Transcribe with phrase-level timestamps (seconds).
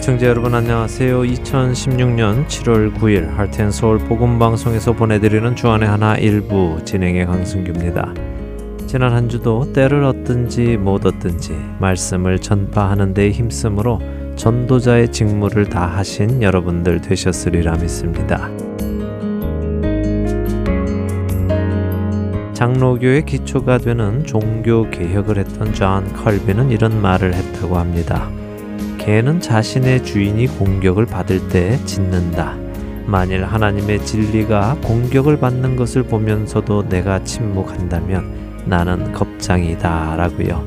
[0.00, 1.20] 애청자 여러분 안녕하세요.
[1.20, 8.14] 2016년 7월 9일 할텐 서울 복음 방송에서 보내드리는 주안의 하나 일부 진행의 강승규입니다.
[8.86, 14.00] 지난 한 주도 때를 얻든지 못 얻든지 말씀을 전파하는 데 힘쓰므로
[14.36, 18.48] 전도자의 직무를 다 하신 여러분들 되셨으리라 믿습니다.
[22.54, 28.30] 장로교의 기초가 되는 종교 개혁을 했던 존 칼빈은 이런 말을 했다고 합니다.
[29.10, 32.56] 개는 자신의 주인이 공격을 받을 때 짖는다.
[33.06, 40.14] 만일 하나님의 진리가 공격을 받는 것을 보면서도 내가 침묵한다면 나는 겁장이다.
[40.14, 40.62] 라고요.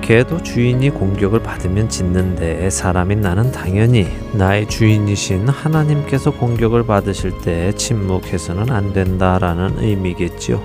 [0.00, 8.70] 개도 주인이 공격을 받으면 짖는데 사람인 나는 당연히 나의 주인이신 하나님께서 공격을 받으실 때 침묵해서는
[8.70, 10.62] 안 된다라는 의미겠지요.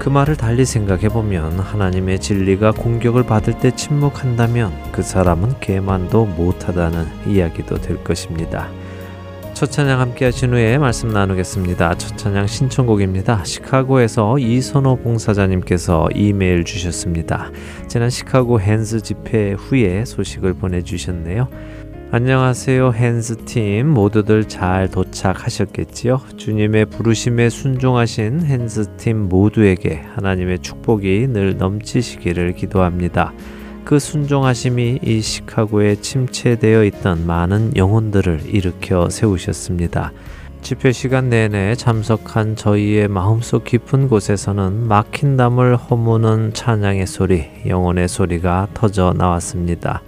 [0.00, 7.28] 그 말을 달리 생각해 보면 하나님의 진리가 공격을 받을 때 침묵한다면 그 사람은 개만도 못하다는
[7.28, 8.70] 이야기도 될 것입니다.
[9.52, 11.96] 첫 찬양 함께 하신 후에 말씀 나누겠습니다.
[11.96, 13.44] 첫 찬양 신청곡입니다.
[13.44, 17.50] 시카고에서 이선호 봉사자님께서 이메일 주셨습니다.
[17.86, 21.46] 지난 시카고 헨즈 집회 후에 소식을 보내주셨네요.
[22.12, 23.86] 안녕하세요, 헨스팀.
[23.86, 26.20] 모두들 잘 도착하셨겠지요?
[26.36, 33.32] 주님의 부르심에 순종하신 헨스팀 모두에게 하나님의 축복이 늘 넘치시기를 기도합니다.
[33.84, 40.12] 그 순종하심이 이 시카고에 침체되어 있던 많은 영혼들을 일으켜 세우셨습니다.
[40.62, 48.66] 집회 시간 내내 참석한 저희의 마음속 깊은 곳에서는 막힌 담을 허무는 찬양의 소리, 영혼의 소리가
[48.74, 50.02] 터져 나왔습니다.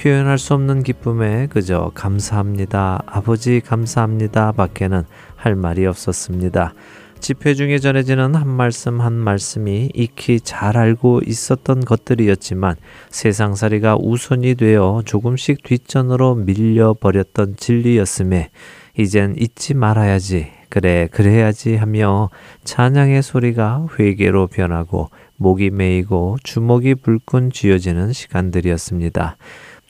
[0.00, 3.02] 표현할 수 없는 기쁨에 그저 감사합니다.
[3.04, 4.52] 아버지 감사합니다.
[4.52, 5.04] 밖에는
[5.36, 6.72] 할 말이 없었습니다.
[7.20, 12.76] 집회 중에 전해지는 한 말씀 한 말씀이 익히 잘 알고 있었던 것들이었지만
[13.10, 18.50] 세상살이가 우선이 되어 조금씩 뒷전으로 밀려버렸던 진리였음에
[18.96, 22.30] 이젠 잊지 말아야지 그래 그래야지 하며
[22.64, 29.36] 찬양의 소리가 회개로 변하고 목이 메이고 주먹이 불끈 쥐어지는 시간들이었습니다.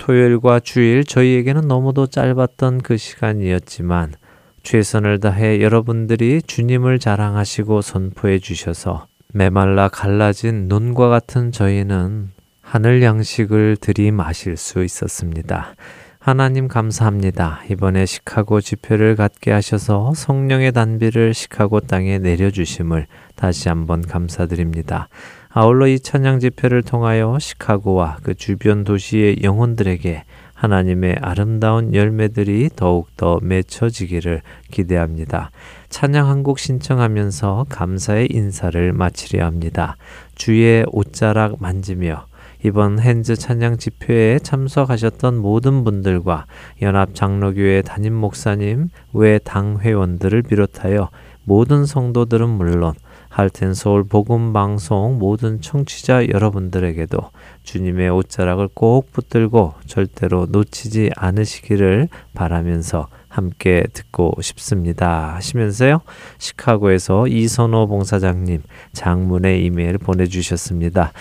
[0.01, 4.15] 토요일과 주일 저희에게는 너무도 짧았던 그 시간이었지만
[4.63, 12.31] 최선을 다해 여러분들이 주님을 자랑하시고 선포해 주셔서 메말라 갈라진 눈과 같은 저희는
[12.63, 15.75] 하늘 양식을 들이마실 수 있었습니다.
[16.19, 17.61] 하나님 감사합니다.
[17.71, 23.07] 이번에 시카고 집회를 갖게 하셔서 성령의 단비를 시카고 땅에 내려주심을
[23.37, 25.09] 다시 한번 감사드립니다.
[25.53, 30.23] 아울러 이 찬양 집회를 통하여 시카고와 그 주변 도시의 영혼들에게
[30.55, 35.51] 하나님의 아름다운 열매들이 더욱더 맺혀지기를 기대합니다.
[35.89, 39.97] 찬양 한 곡 신청하면서 감사의 인사를 마치려 합니다.
[40.37, 42.27] 주의 옷자락 만지며
[42.65, 46.47] 이번 핸즈 찬양 집회에 참석하셨던 모든 분들과
[46.83, 51.09] 연합 장로교회 담임 목사님, 외 당 회원들을 비롯하여
[51.43, 52.93] 모든 성도들은 물론
[53.31, 57.17] 할텐 서울 복음 방송 모든 청취자 여러분들에게도
[57.63, 65.37] 주님의 옷자락을 꼭 붙들고 절대로 놓치지 않으시기를 바라면서 함께 듣고 싶습니다.
[65.37, 66.01] 하시면서요.
[66.39, 71.13] 시카고에서 이선호 봉사장님 장문의 이메일 보내주셨습니다.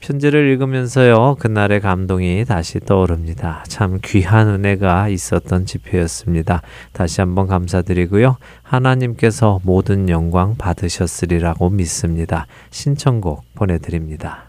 [0.00, 3.64] 편지를 읽으면서요, 그날의 감동이 다시 떠오릅니다.
[3.68, 6.62] 참 귀한 은혜가 있었던 집회였습니다.
[6.92, 8.36] 다시 한번 감사드리고요.
[8.62, 12.46] 하나님께서 모든 영광 받으셨으리라고 믿습니다.
[12.70, 14.47] 신청곡 보내드립니다.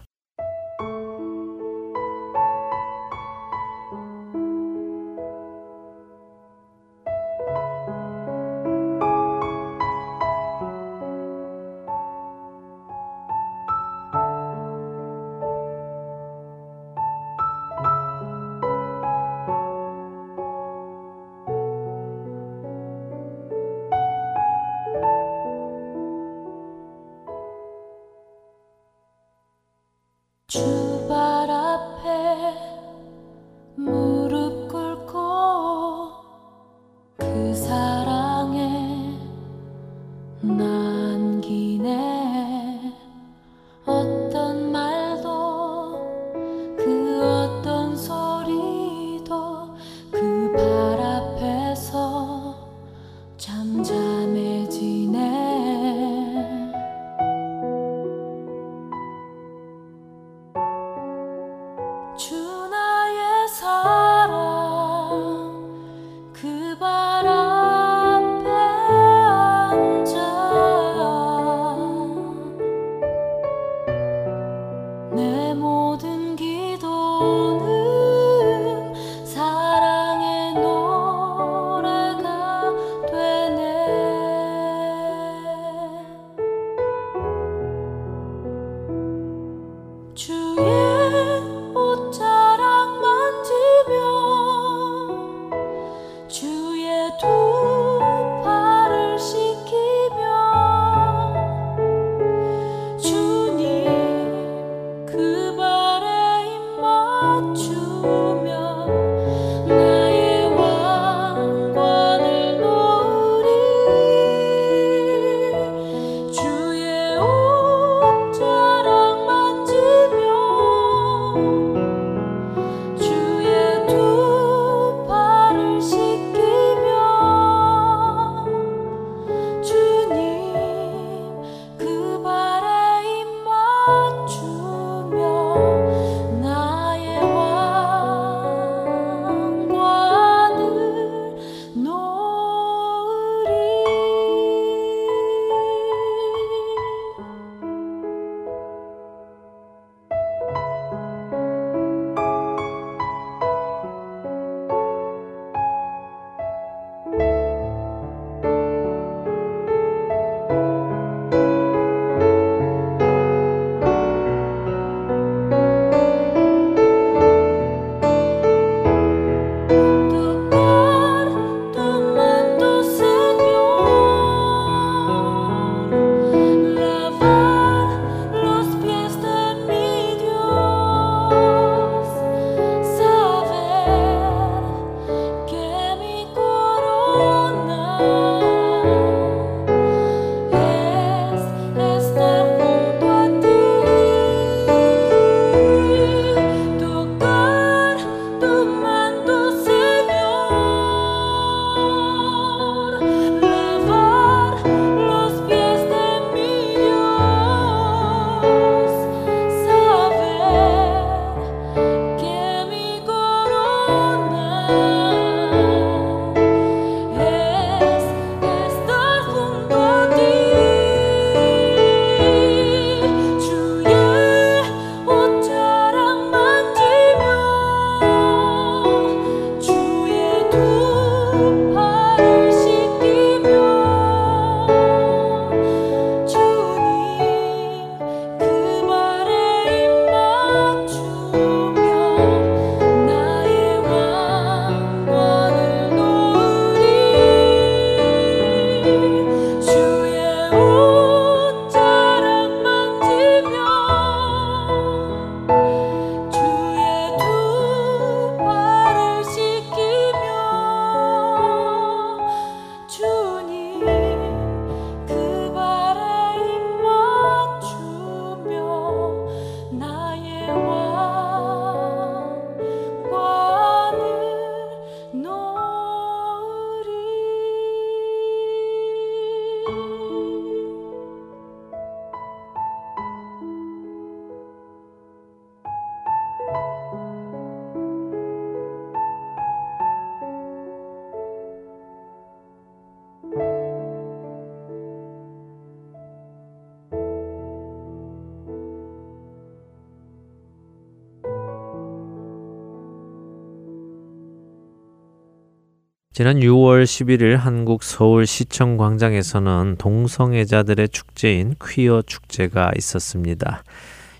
[306.20, 313.64] 지난 6월 11일 한국 서울 시청 광장에서는 동성애자들의 축제인 퀴어 축제가 있었습니다.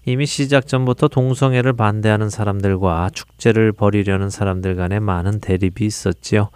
[0.06, 6.48] 이미 시작 전부터 동성애를 반대하는 사람들과 축제를 벌이려는 사람들 간에 많은 대립이 있었지요.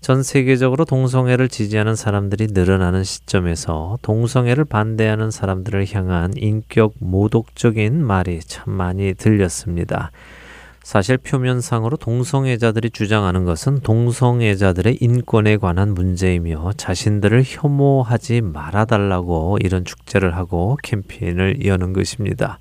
[0.00, 8.72] 전 세계적으로 동성애를 지지하는 사람들이 늘어나는 시점에서 동성애를 반대하는 사람들을 향한 인격 모독적인 말이 참
[8.74, 10.12] 많이 들렸습니다.
[10.82, 20.76] 사실 표면상으로 동성애자들이 주장하는 것은 동성애자들의 인권에 관한 문제이며 자신들을 혐오하지 말아달라고 이런 축제를 하고
[20.82, 22.58] 캠페인을 여는 것입니다.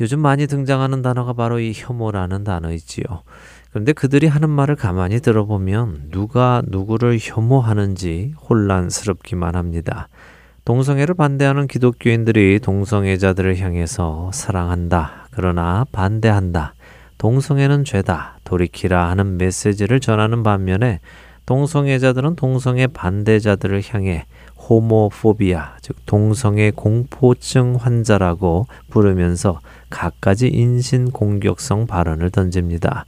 [0.00, 3.04] 요즘 많이 등장하는 단어가 바로 이 혐오라는 단어이지요.
[3.70, 10.08] 그런데 그들이 하는 말을 가만히 들어보면 누가 누구를 혐오하는지 혼란스럽기만 합니다.
[10.64, 15.28] 동성애를 반대하는 기독교인들이 동성애자들을 향해서 사랑한다.
[15.30, 16.73] 그러나 반대한다.
[17.18, 21.00] 동성애는 죄다, 돌이키라 하는 메시지를 전하는 반면에
[21.46, 24.24] 동성애자들은 동성애 반대자들을 향해
[24.56, 33.04] 호모포비아, 즉 동성애 공포증 환자라고 부르면서 갖가지 인신 공격성 발언을 던집니다.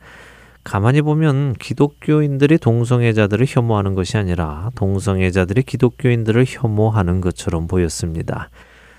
[0.65, 8.51] 가만히 보면 기독교인들이 동성애자들을 혐오하는 것이 아니라 동성애자들이 기독교인들을 혐오하는 것처럼 보였습니다.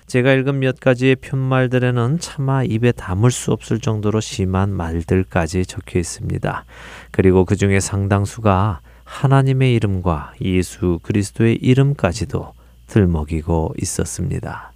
[0.08, 6.64] 제가 읽은 몇 가지의 편말들에는 차마 입에 담을 수 없을 정도로 심한 말들까지 적혀 있습니다.
[7.10, 12.54] 그리고 그 중에 상당수가 하나님의 이름과 예수 그리스도의 이름까지도
[12.86, 14.72] 들먹이고 있었습니다.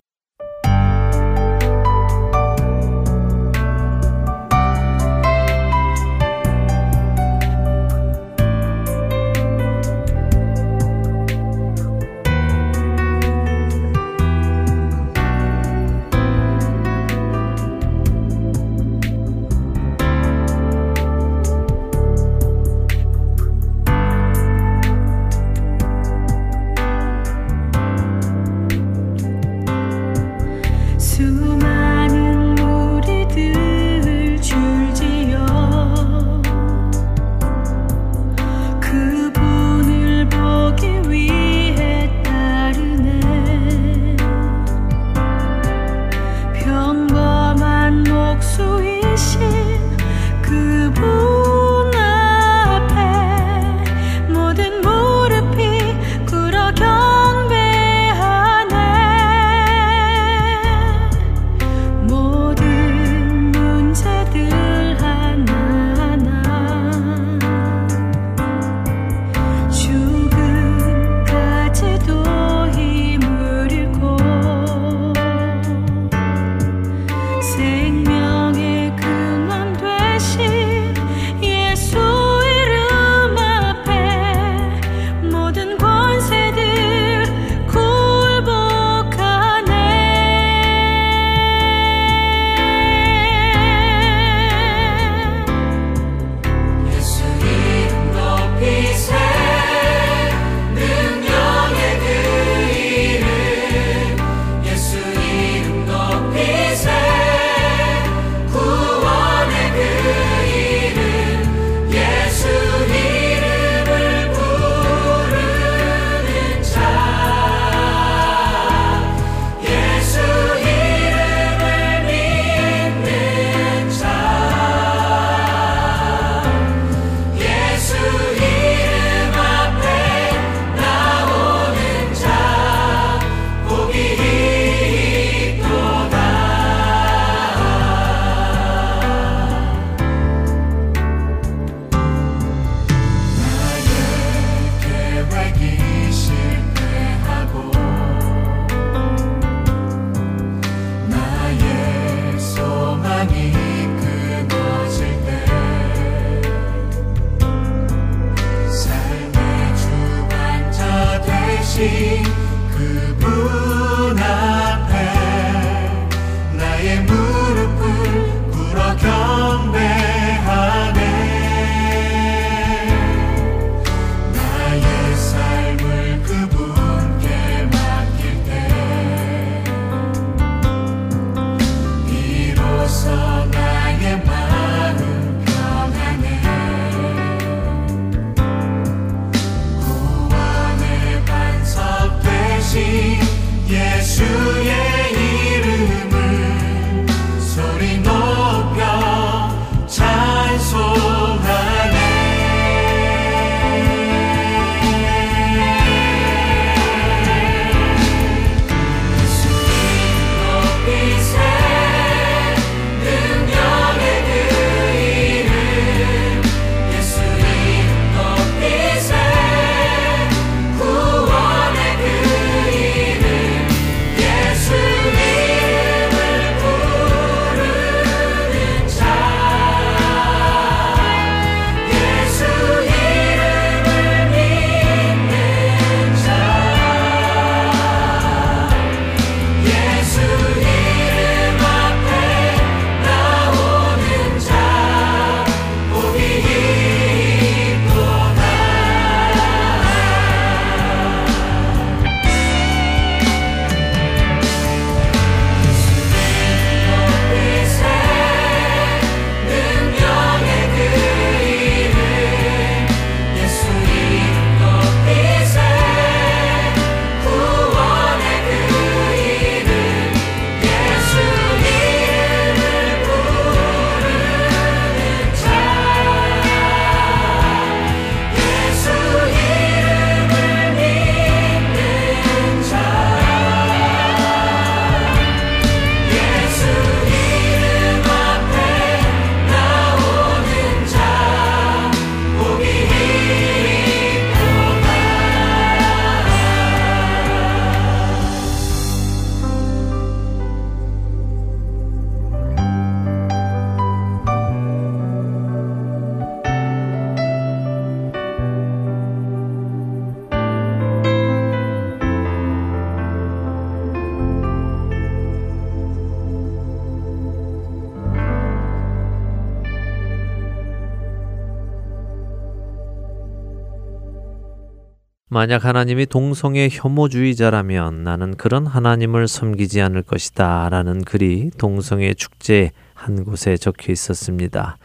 [325.42, 330.68] 만약 하나님이 동성애 혐오주의자라면 나는 그런 하나님을 섬기지 않을 것이다.
[330.68, 334.76] 라는 글이 동성애 축제 한 곳에 적혀 있었습니다.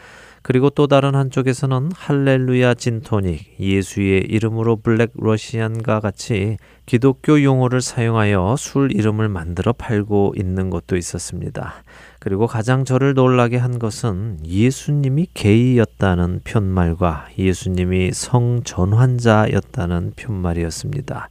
[0.47, 8.93] 그리고 또 다른 한쪽에서는 할렐루야 진토닉, 예수의 이름으로 블랙 러시안과 같이 기독교 용어를 사용하여 술
[8.93, 11.83] 이름을 만들어 팔고 있는 곳도 있었습니다.
[12.19, 21.29] 그리고 가장 저를 놀라게 한 것은 예수님이 게이였다는 편말과 예수님이 성전환자였다는 편말이었습니다.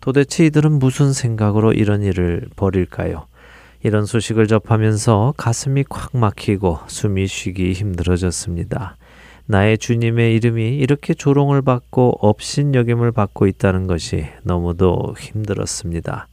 [0.00, 3.26] 도대체 이들은 무슨 생각으로 이런 일을 벌일까요?
[3.82, 8.96] 이런 소식을 접하면서 가슴이 콱 막히고 숨이 쉬기 힘들어졌습니다.
[9.46, 16.28] 나의 주님의 이름이 이렇게 조롱을 받고 업신여김을 받고 있다는 것이 너무도 힘들었습니다.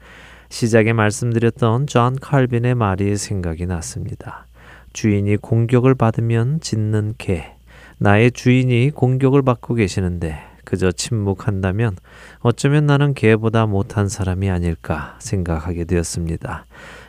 [0.50, 4.48] 시작에 말씀드렸던 존 칼빈의 말이 생각이 났습니다.
[4.94, 7.54] 주인이 공격을 받으면 짖는 개.
[8.00, 11.96] 나의 주인이 공격을 받고 계시는데 그저 침묵한다면
[12.40, 16.66] 어쩌면 나는 개보다 못한 사람이 아닐까 생각하게 되었습니다.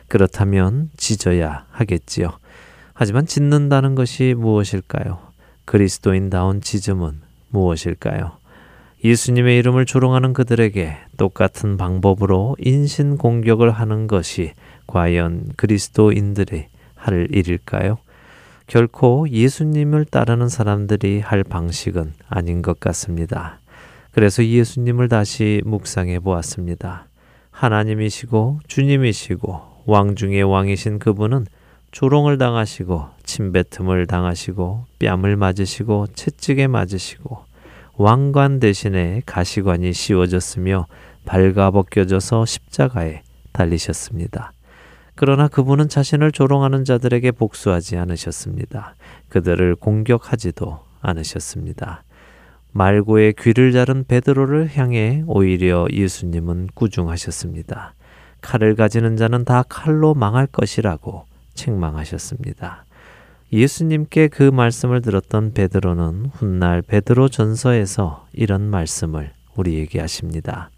[0.07, 2.37] 그렇다면 짖어야 하겠지요.
[2.93, 5.19] 하지만 짖는다는 것이 무엇일까요?
[5.65, 8.37] 그리스도인다운 짖음은 무엇일까요?
[9.03, 14.53] 예수님의 이름을 조롱하는 그들에게 똑같은 방법으로 인신 공격을 하는 것이
[14.87, 16.65] 과연 그리스도인들이
[16.95, 17.97] 할 일일까요?
[18.65, 23.59] 결코 예수님을 따르는 사람들이 할 방식은 아닌 것 같습니다.
[24.11, 27.05] 그래서 예수님을 다시 묵상해 보았습니다.
[27.51, 31.45] 하나님이시고 주님이시고 왕 중의 왕이신 그분은
[31.91, 37.45] 조롱을 당하시고 침뱉음을 당하시고 뺨을 맞으시고 채찍에 맞으시고
[37.95, 40.87] 왕관 대신에 가시관이 씌워졌으며
[41.25, 43.21] 발가벗겨져서 십자가에
[43.53, 44.51] 달리셨습니다.
[45.15, 48.95] 그러나 그분은 자신을 조롱하는 자들에게 복수하지 않으셨습니다.
[49.29, 52.03] 그들을 공격하지도 않으셨습니다.
[52.73, 57.93] 말고의 귀를 자른 베드로를 향해 오히려 예수님은 꾸중하셨습니다.
[58.41, 62.85] 칼을 가지는 자는 다 칼로 망할 것이라고 책망하셨습니다.
[63.51, 70.69] 예수님께 그 말씀을 들었던 베드로는 훗날 베드로 전서에서 이런 말씀을 우리에게 하십니다.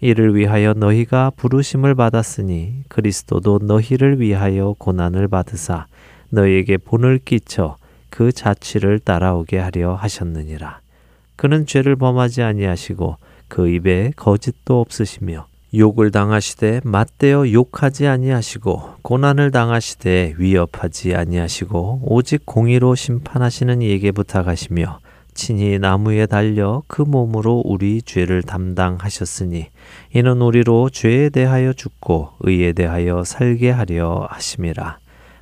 [0.00, 5.86] 이를 위하여 너희가 부르심을 받았으니 그리스도도 너희를 위하여 고난을 받으사
[6.28, 7.76] 너희에게 본을 끼쳐
[8.10, 10.80] 그 자취를 따라오게 하려 하셨느니라.
[11.36, 13.16] 그는 죄를 범하지 아니하시고
[13.48, 22.94] 그 입에 거짓도 없으시며 욕을 당하시되 맞대어 욕하지 아니하시고 고난을 당하시되 위협하지 아니하시고 오직 공의로
[22.94, 25.00] 심판하시는 이에게 부탁하시며
[25.34, 29.68] 친히 나무에 달려 그 몸으로 우리 죄를 담당하셨으니
[30.14, 34.98] 이는 우리로 죄에 대하여 죽고 의에 대하여 살게 하려 하심이라.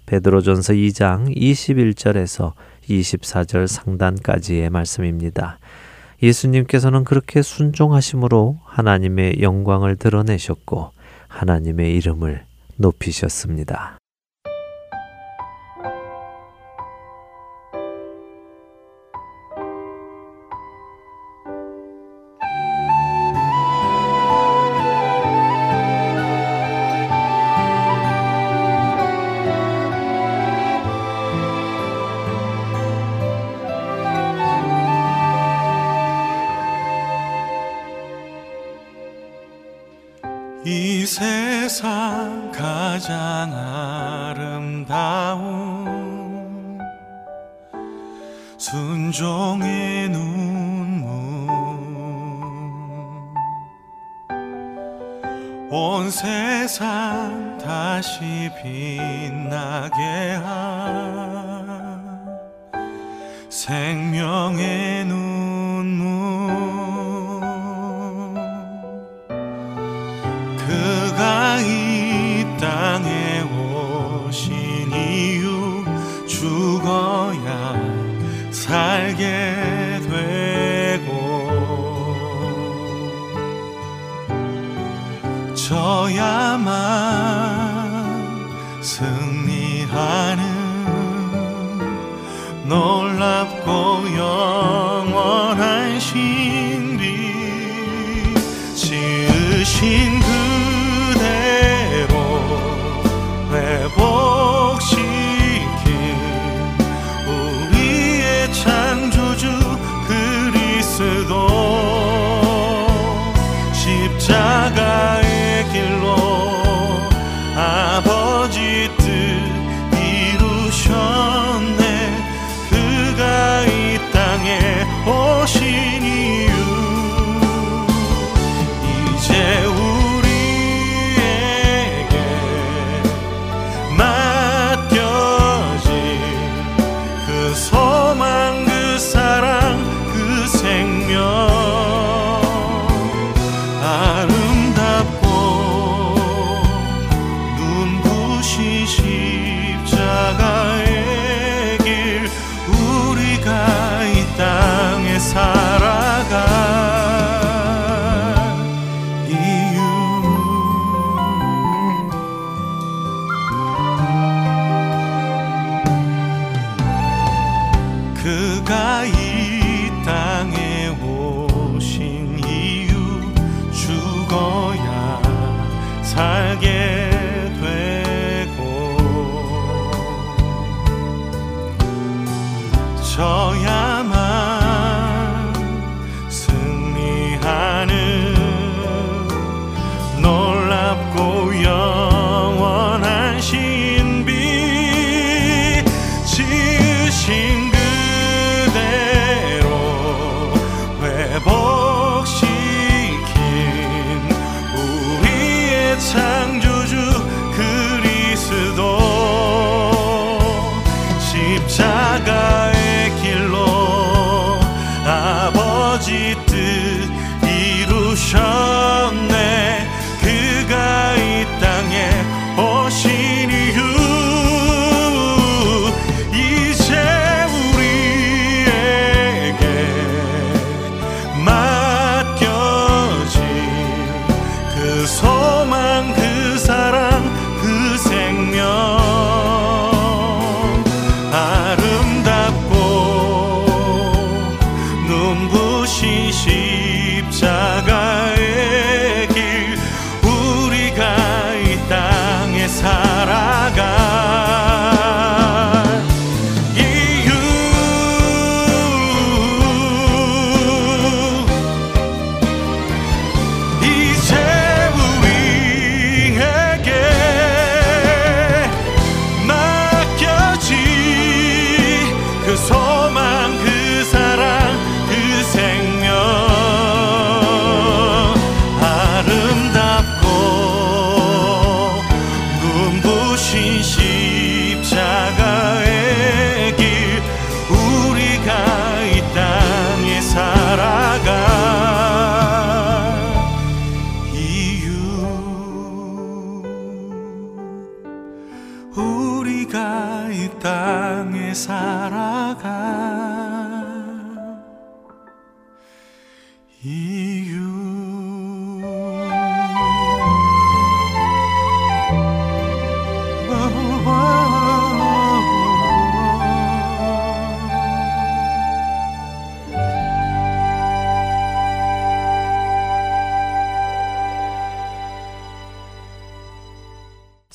[0.07, 2.53] 베드로전서 2장 21절에서
[2.89, 5.59] 24절 상단까지의 말씀입니다.
[6.23, 10.91] 예수님께서는 그렇게 순종하심으로 하나님의 영광을 드러내셨고
[11.29, 12.45] 하나님의 이름을
[12.77, 14.00] 높이셨습니다.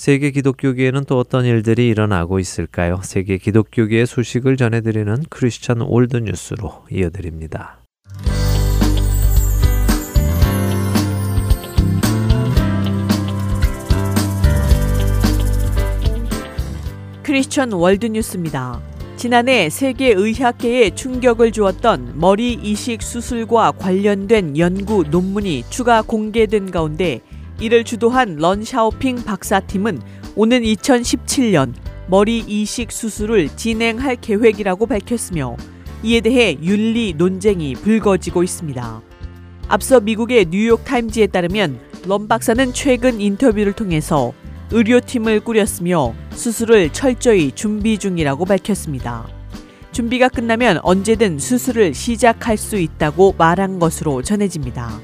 [0.05, 2.99] 세계 기독교계에는 또 어떤 일들이 일어나고 있을까요?
[3.01, 7.79] 세계 기독교계의 소식을 전해드리는 크리스천 월드 뉴스로 이어드립니다.
[17.23, 18.79] 크리스천 월드 뉴스입니다.
[19.17, 27.21] 지난해 세계 의학계에 충격을 주었던 머리 이식 수술과 관련된 연구 논문이 추가 공개된 가운데
[27.59, 30.01] 이를 주도한 런샤오핑 박사팀은
[30.35, 31.73] 오는 2017년
[32.07, 35.55] 머리 이식 수술을 진행할 계획이라고 밝혔으며
[36.03, 39.01] 이에 대해 윤리 논쟁이 불거지고 있습니다.
[39.67, 44.33] 앞서 미국의 뉴욕타임즈에 따르면 런 박사는 최근 인터뷰를 통해서
[44.71, 49.27] 의료팀을 꾸렸으며 수술을 철저히 준비 중이라고 밝혔습니다.
[49.91, 54.99] 준비가 끝나면 언제든 수술을 시작할 수 있다고 말한 것으로 전해집니다.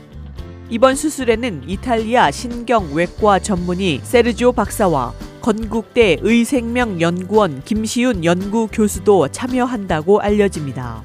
[0.72, 11.04] 이번 수술에는 이탈리아 신경외과 전문의 세르지오 박사와 건국대 의생명연구원 김시윤 연구 교수도 참여한다고 알려집니다.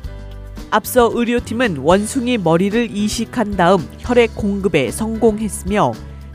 [0.70, 5.90] 앞서 의료팀은 원숭이 머리를 이식한 다음 혈액 공급에 성공했으며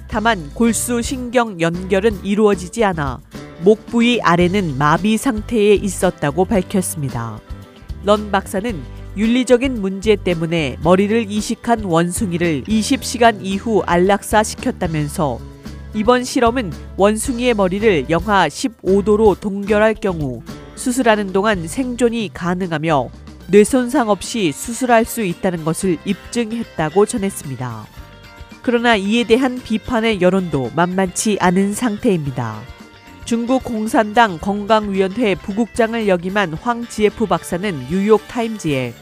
[0.10, 3.22] 다만 골수 신경 연결은 이루어지지 않아
[3.62, 7.40] 목 부위 아래는 마비 상태에 있었다고 밝혔습니다.
[8.04, 15.40] 런 박사는 윤리적인 문제 때문에 머리를 이식한 원숭이를 20시간 이후 안락사 시켰다면서
[15.94, 20.42] 이번 실험은 원숭이의 머리를 영하 15도로 동결할 경우
[20.76, 23.10] 수술하는 동안 생존이 가능하며
[23.48, 27.86] 뇌손상 없이 수술할 수 있다는 것을 입증했다고 전했습니다.
[28.62, 32.62] 그러나 이에 대한 비판의 여론도 만만치 않은 상태입니다.
[33.26, 38.94] 중국 공산당 건강위원회 부국장을 역임한 황지에프 박사는 뉴욕 타임즈에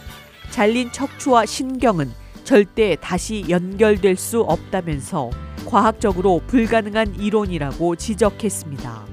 [0.52, 2.12] 잘린 척추와 신경은
[2.44, 5.30] 절대 다시 연결될 수 없다면서
[5.66, 9.06] 과학적으로 불가능한 이론이라고 지적했습니다.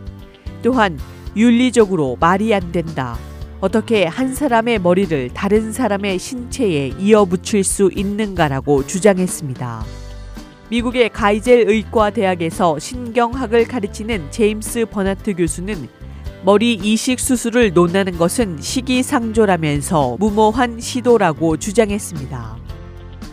[0.62, 0.99] 또한
[1.37, 3.16] 윤리적으로 말이 안 된다.
[3.61, 10.06] 어떻게 한 사람의 머리를 다른 사람의 신체에 이어붙일 수 있는가라고 주장했습니다.
[10.69, 15.89] 미국의 가이젤 의과 대학에서 신경학을 가르치는 제임스 버나트 교수는
[16.45, 22.57] 머리 이식 수술을 논하는 것은 시기상조라면서 무모한 시도라고 주장했습니다.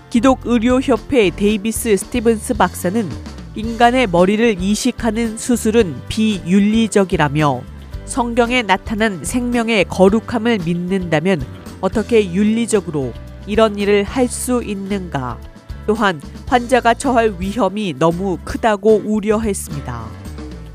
[0.10, 3.10] 기독 의료협회 데이비스 스티븐스 박사는
[3.56, 7.62] 인간의 머리를 이식하는 수술은 비윤리적이라며
[8.06, 11.44] 성경에 나타난 생명의 거룩함을 믿는다면
[11.82, 13.12] 어떻게 윤리적으로
[13.48, 15.53] 이런 일을 할 수 있는가?
[15.86, 20.06] 또한 환자가 처할 위험이 너무 크다고 우려했습니다.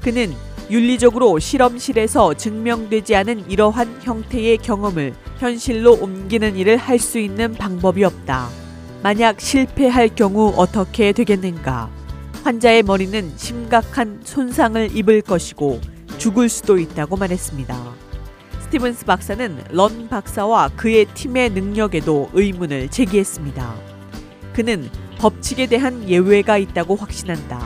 [0.01, 0.33] 그는
[0.71, 8.49] 윤리적으로 실험실에서 증명되지 않은 이러한 형태의 경험을 현실로 옮기는 일을 할 수 있는 방법이 없다.
[9.03, 11.89] 만약 실패할 경우 어떻게 되겠는가?
[12.43, 15.81] 환자의 머리는 심각한 손상을 입을 것이고
[16.19, 17.77] 죽을 수도 있다고 말했습니다.
[18.65, 23.88] 스티븐스 박사는 런 박사와 그의 팀의 능력에도 의문을 제기했습니다.
[24.59, 27.65] 그는 법칙에 대한 예외가 있다고 확신한다.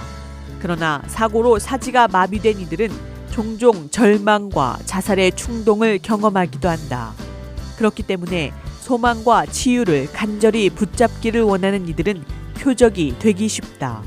[0.61, 2.91] 그러나 사고로 사지가 마비된 이들은
[3.31, 7.15] 종종 절망과 자살의 충동을 경험하기도 한다.
[7.79, 12.25] 그렇기 때문에 소망과 치유를 간절히 붙잡기를 원하는 이들은
[12.59, 14.03] 표적이 되기 쉽다.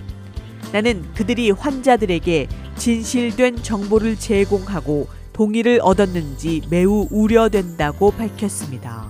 [0.71, 9.10] 나는 그들이 환자들에게 진실된 정보를 제공하고 동의를 얻었는지 매우 우려된다고 밝혔습니다.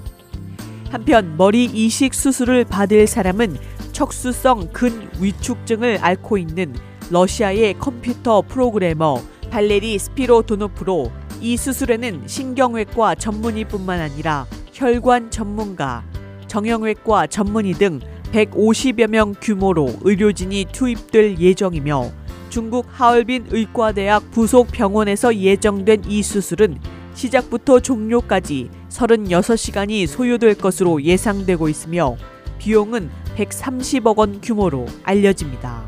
[0.90, 3.58] 한편 머리 이식 수술을 받을 사람은
[3.92, 6.76] 척수성 근위축증을 앓고 있는
[7.10, 16.04] 러시아의 컴퓨터 프로그래머 발레리 스피로도노프로 이 수술에는 신경외과 전문의뿐만 아니라 혈관 전문가,
[16.48, 18.00] 정형외과 전문의 등
[18.32, 22.12] 150여 명 규모로 의료진이 투입될 예정이며
[22.50, 26.80] 중국 하얼빈 의과대학 부속 병원에서 예정된 이 수술은
[27.16, 32.18] 시작부터 종료까지 36시간이 소요될 것으로 예상되고 있으며
[32.60, 35.84] 비용은 130억 원 규모로 알려집니다.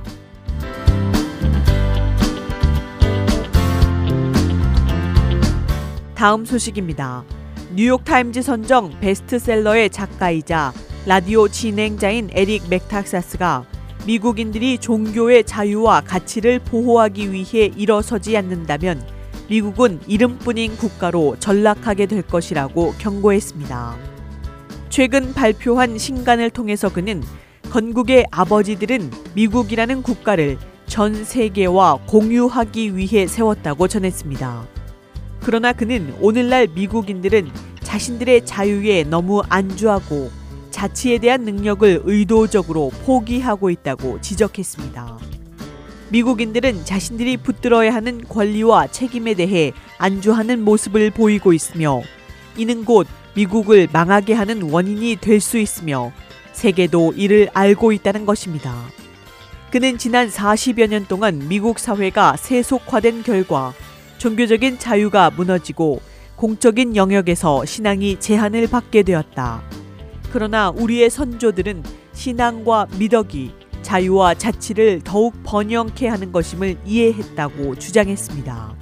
[6.15, 7.23] 다음 소식입니다.
[7.75, 10.73] 뉴욕타임즈 선정 베스트셀러의 작가이자
[11.05, 13.65] 라디오 진행자인 에릭 맥탁사스가
[14.07, 19.16] 미국인들이 종교의 자유와 가치를 보호하기 위해 일어서지 않는다면
[19.49, 23.97] 미국은 이름뿐인 국가로 전락하게 될 것이라고 경고했습니다.
[24.89, 27.23] 최근 발표한 신간을 통해서 그는
[27.69, 34.67] 건국의 아버지들은 미국이라는 국가를 전 세계와 공유하기 위해 세웠다고 전했습니다.
[35.41, 37.49] 그러나 그는 오늘날 미국인들은
[37.83, 40.29] 자신들의 자유에 너무 안주하고
[40.71, 45.17] 자치에 대한 능력을 의도적으로 포기하고 있다고 지적했습니다.
[46.09, 52.01] 미국인들은 자신들이 붙들어야 하는 권리와 책임에 대해 안주하는 모습을 보이고 있으며
[52.55, 56.11] 이는 곧 미국을 망하게 하는 원인이 될 수 있으며
[56.53, 58.73] 세계도 이를 알고 있다는 것입니다.
[59.69, 63.73] 그는 지난 40여 년 동안 미국 사회가 세속화된 결과
[64.17, 66.01] 종교적인 자유가 무너지고
[66.35, 69.61] 공적인 영역에서 신앙이 제한을 받게 되었다.
[70.31, 78.75] 그러나 우리의 선조들은 신앙과 미덕이 자유와 자치를 더욱 번영케 하는 것임을 이해했다고 주장했습니다.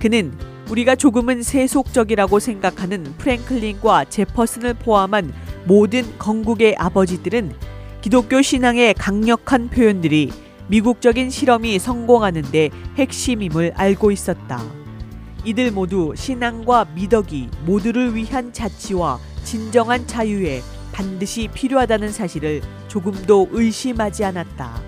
[0.00, 0.32] 그는
[0.70, 5.32] 우리가 조금은 세속적이라고 생각하는 프랭클린과 제퍼슨을 포함한
[5.66, 7.52] 모든 건국의 아버지들은
[8.00, 10.32] 기독교 신앙의 강력한 표현들이
[10.68, 14.62] 미국적인 실험이 성공하는데 핵심임을 알고 있었다.
[15.44, 24.82] 이들 모두 신앙과 미덕이 모두를 위한 자치와 진정한 자유에 반드시 필요하다는 사실을 조금도 의심하지 않았다.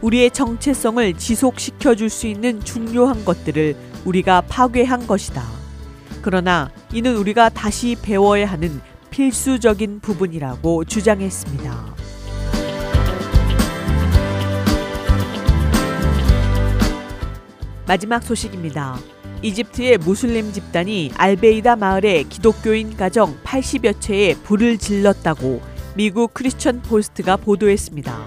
[0.00, 5.42] 우리의 정체성을 지속시켜 줄 수 있는 중요한 것들을 우리가 파괴한 것이다.
[6.22, 11.96] 그러나 이는 우리가 다시 배워야 하는 필수적인 부분이라고 주장했습니다.
[17.86, 18.98] 마지막 소식입니다.
[19.42, 25.60] 이집트의 무슬림 집단이 알베이다 마을의 기독교인 가정 80여 채에 불을 질렀다고
[25.94, 28.18] 미국 크리스천 포스트가 보도했습니다.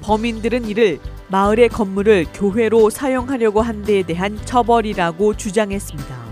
[0.00, 6.24] 범인들은 이를 마을의 건물을 교회로 사용하려고 한 데에 대한 처벌이라고 주장했습니다.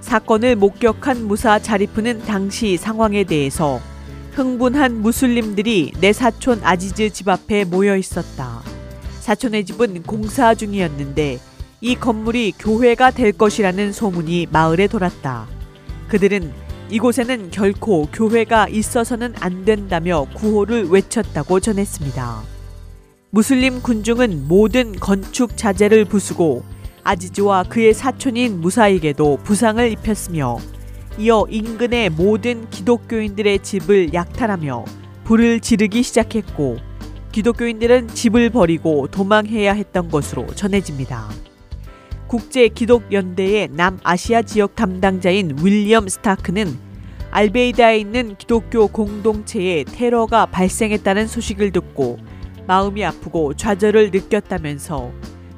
[0.00, 3.80] 사건을 목격한 무사 자리프는 당시 상황에 대해서
[4.32, 8.62] 흥분한 무슬림들이 내 사촌 아지즈 집 앞에 모여 있었다.
[9.20, 11.38] 사촌의 집은 공사 중이었는데
[11.80, 15.46] 이 건물이 교회가 될 것이라는 소문이 마을에 돌았다.
[16.08, 16.52] 그들은
[16.88, 22.42] 이곳에는 결코 교회가 있어서는 안 된다며 구호를 외쳤다고 전했습니다.
[23.30, 26.64] 무슬림 군중은 모든 건축 자재를 부수고
[27.02, 30.58] 아지즈와 그의 사촌인 무사에게도 부상을 입혔으며
[31.18, 34.84] 이어 인근의 모든 기독교인들의 집을 약탈하며
[35.24, 36.78] 불을 지르기 시작했고
[37.32, 41.28] 기독교인들은 집을 버리고 도망해야 했던 것으로 전해집니다.
[42.28, 46.76] 국제 기독 연대의 남아시아 지역 담당자인 윌리엄 스타크는
[47.30, 52.18] 알베이다에 있는 기독교 공동체에 테러가 발생했다는 소식을 듣고
[52.66, 55.12] 마음이 아프고 좌절을 느꼈다면서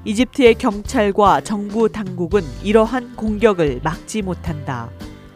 [0.04, 4.90] 이집트의 경찰과 정부 당국은 이러한 공격을 막지 못한다.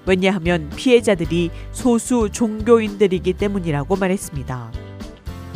[0.04, 4.72] 왜냐하면 피해자들이 소수 종교인들이기 때문이라고 말했습니다.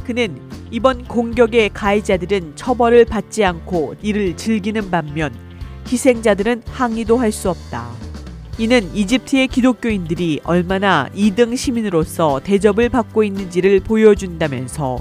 [0.06, 5.45] 그는 이번 공격의 가해자들은 처벌을 받지 않고 이를 즐기는 반면
[5.86, 7.90] 희생자들은 항의도 할 수 없다.
[8.58, 14.98] 이는 이집트의 기독교인들이 얼마나 2등 시민으로서 대접을 받고 있는지를 보여준다면서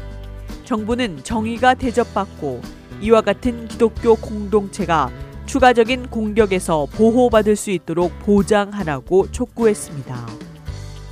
[0.65, 2.61] 정부는 정의가 대접받고
[3.01, 5.09] 이와 같은 기독교 공동체가
[5.45, 10.27] 추가적인 공격에서 보호받을 수 있도록 보장하라고 촉구했습니다.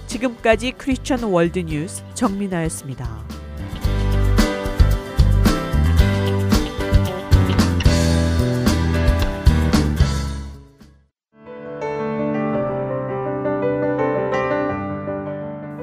[0.07, 3.42] 지금까지 크리스천 월드 뉴스 정민아였습니다.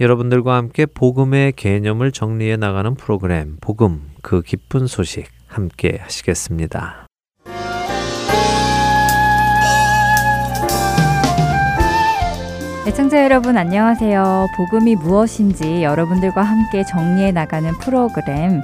[0.00, 7.06] 여러분들과 함께 복음의 개념을 정리해 나가는 프로그램 복음 그 기쁜 소식 함께 하시겠습니다.
[12.88, 14.48] 애청자 여러분 안녕하세요.
[14.56, 18.62] 복음이 무엇인지 여러분들과 함께 정리해 나가는 프로그램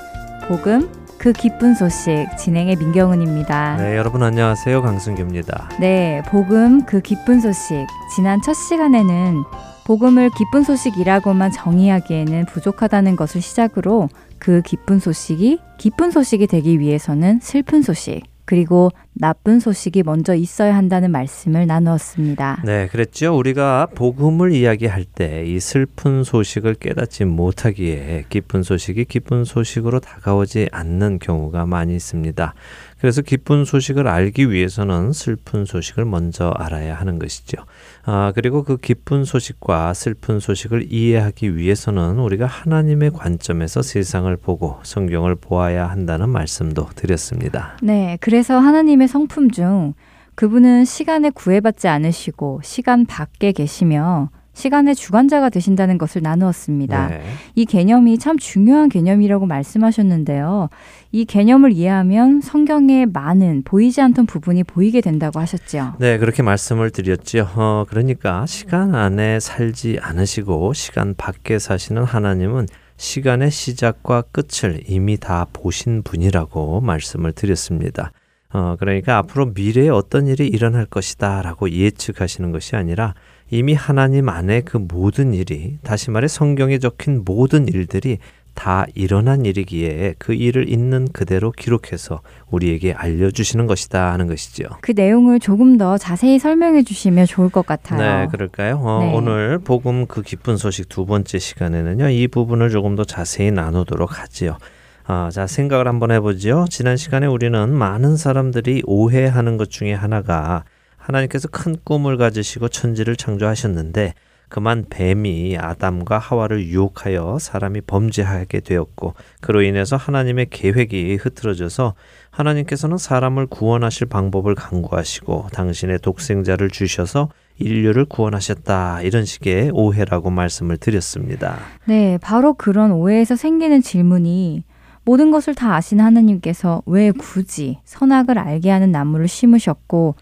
[0.48, 3.76] 복음 그 기쁜 소식 진행의 민경은입니다.
[3.76, 4.82] 네, 여러분 안녕하세요.
[4.82, 5.68] 강승규입니다.
[5.78, 9.44] 네, 복음 그 기쁜 소식 지난 첫 시간에는
[9.90, 17.82] 복음을 기쁜 소식이라고만 정의하기에는 부족하다는 것을 시작으로 그 기쁜 소식이 기쁜 소식이 되기 위해서는 슬픈
[17.82, 22.62] 소식, 그리고 나쁜 소식이 먼저 있어야 한다는 말씀을 나누었습니다.
[22.64, 23.36] 네, 그랬죠.
[23.36, 31.18] 우리가 복음을 이야기할 때 이 슬픈 소식을 깨닫지 못하기에 기쁜 소식이 기쁜 소식으로 다가오지 않는
[31.18, 32.54] 경우가 많이 있습니다.
[33.00, 37.64] 그래서 기쁜 소식을 알기 위해서는 슬픈 소식을 먼저 알아야 하는 것이죠.
[38.04, 45.36] 아, 그리고 그 기쁜 소식과 슬픈 소식을 이해하기 위해서는 우리가 하나님의 관점에서 세상을 보고 성경을
[45.36, 47.78] 보아야 한다는 말씀도 드렸습니다.
[47.82, 49.94] 네, 그래서 하나님의 성품 중
[50.34, 54.30] 그분은 시간에 구애받지 않으시고 시간 밖에 계시며
[54.60, 57.08] 시간의 주관자가 되신다는 것을 나누었습니다.
[57.08, 57.22] 네.
[57.54, 60.68] 이 개념이 참 중요한 개념이라고 말씀하셨는데요.
[61.12, 65.94] 이 개념을 이해하면 성경에 많은 보이지 않던 부분이 보이게 된다고 하셨죠.
[65.98, 67.48] 네, 그렇게 말씀을 드렸죠.
[67.56, 72.66] 어, 그러니까 시간 안에 살지 않으시고 시간 밖에 사시는 하나님은
[72.98, 78.12] 시간의 시작과 끝을 이미 다 보신 분이라고 말씀을 드렸습니다.
[78.52, 83.14] 어, 그러니까 앞으로 미래에 어떤 일이 일어날 것이다 라고 예측하시는 것이 아니라
[83.50, 88.18] 이미 하나님 안에 그 모든 일이, 다시 말해 성경에 적힌 모든 일들이
[88.54, 92.20] 다 일어난 일이기에 그 일을 있는 그대로 기록해서
[92.50, 94.64] 우리에게 알려주시는 것이다 하는 것이죠.
[94.82, 98.00] 그 내용을 조금 더 자세히 설명해 주시면 좋을 것 같아요.
[98.00, 98.76] 네, 그럴까요?
[98.82, 99.12] 어, 네.
[99.14, 104.58] 오늘 복음 그 기쁜 소식 두 번째 시간에는요, 이 부분을 조금 더 자세히 나누도록 하지요.
[105.06, 106.66] 아, 자, 생각을 한번 해보죠.
[106.70, 110.64] 지난 시간에 우리는 많은 사람들이 오해하는 것 중에 하나가
[111.00, 114.14] 하나님께서 큰 꿈을 가지시고 천지를 창조하셨는데
[114.50, 121.94] 그만 뱀이 아담과 하와를 유혹하여 사람이 범죄하게 되었고 그로 인해서 하나님의 계획이 흐트러져서
[122.30, 127.28] 하나님께서는 사람을 구원하실 방법을 강구하시고 당신의 독생자를 주셔서
[127.58, 129.02] 인류를 구원하셨다.
[129.02, 131.58] 이런 식의 오해라고 말씀을 드렸습니다.
[131.84, 134.64] 네, 바로 그런 오해에서 생기는 질문이
[135.04, 140.16] 모든 것을 다 아신 하나님께서 왜 굳이 선악을 알게 하는 나무를 심으셨고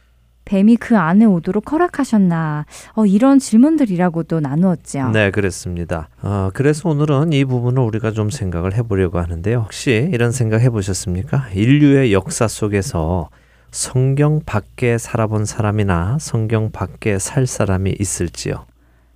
[0.49, 5.11] 뱀이 그 안에 오도록 허락하셨나 어, 이런 질문들이라고도 나누었죠.
[5.11, 6.09] 네, 그렇습니다.
[6.22, 9.59] 어, 그래서 오늘은 이 부분을 우리가 좀 생각을 해보려고 하는데요.
[9.61, 11.51] 혹시 이런 생각 해보셨습니까?
[11.55, 13.28] 인류의 역사 속에서
[13.70, 18.64] 성경 밖에 살아본 사람이나 성경 밖에 살 사람이 있을지요?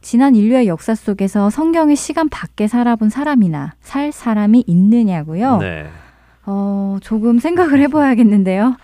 [0.03, 5.59] 지난 인류의 역사 속에서 성경의 시간 밖에 살아본 사람이나 살 사람이 있느냐고요?
[5.59, 5.87] 네.
[6.45, 8.77] 어, 조금 생각을 해봐야겠는데요.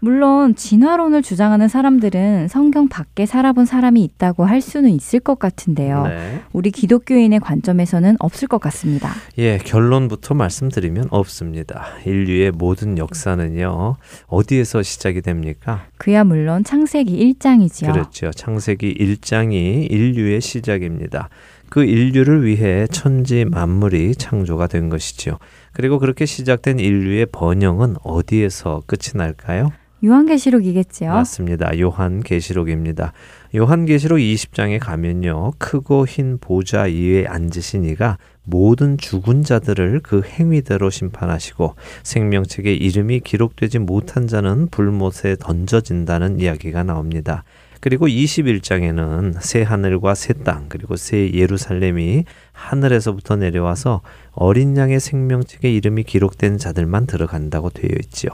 [0.00, 6.06] 물론 진화론을 주장하는 사람들은 성경 밖에 살아본 사람이 있다고 할 수는 있을 것 같은데요.
[6.06, 6.40] 네.
[6.52, 9.10] 우리 기독교인의 관점에서는 없을 것 같습니다.
[9.38, 11.86] 예, 결론부터 말씀드리면 없습니다.
[12.04, 13.96] 인류의 모든 역사는요.
[14.26, 15.86] 어디에서 시작이 됩니까?
[15.96, 17.92] 그야 물론 창세기 1장이지요.
[17.92, 18.30] 그렇죠.
[18.30, 21.30] 창세기 1장이 인류의 시작입니다.
[21.68, 25.38] 그 인류를 위해 천지 만물이 창조가 된 것이지요.
[25.72, 29.72] 그리고 그렇게 시작된 인류의 번영은 어디에서 끝이 날까요?
[30.06, 31.12] 요한계시록이겠지요.
[31.12, 31.78] 맞습니다.
[31.78, 33.12] 요한계시록입니다.
[33.54, 35.52] 요한계시록 20장에 가면요.
[35.58, 43.80] 크고 흰 보좌 위에 앉으신 이가 모든 죽은 자들을 그 행위대로 심판하시고 생명책에 이름이 기록되지
[43.80, 47.44] 못한 자는 불못에 던져진다는 이야기가 나옵니다.
[47.80, 54.00] 그리고 21장에는 새 하늘과 새 땅, 그리고 새 예루살렘이 하늘에서부터 내려와서
[54.32, 58.30] 어린 양의 생명책에 이름이 기록된 자들만 들어간다고 되어 있지요.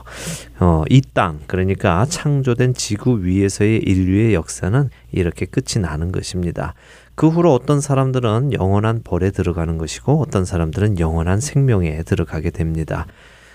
[0.60, 6.74] 어, 이 땅, 그러니까 창조된 지구 위에서의 인류의 역사는 이렇게 끝이 나는 것입니다.
[7.14, 13.06] 그 후로 어떤 사람들은 영원한 벌에 들어가는 것이고 어떤 사람들은 영원한 생명에 들어가게 됩니다.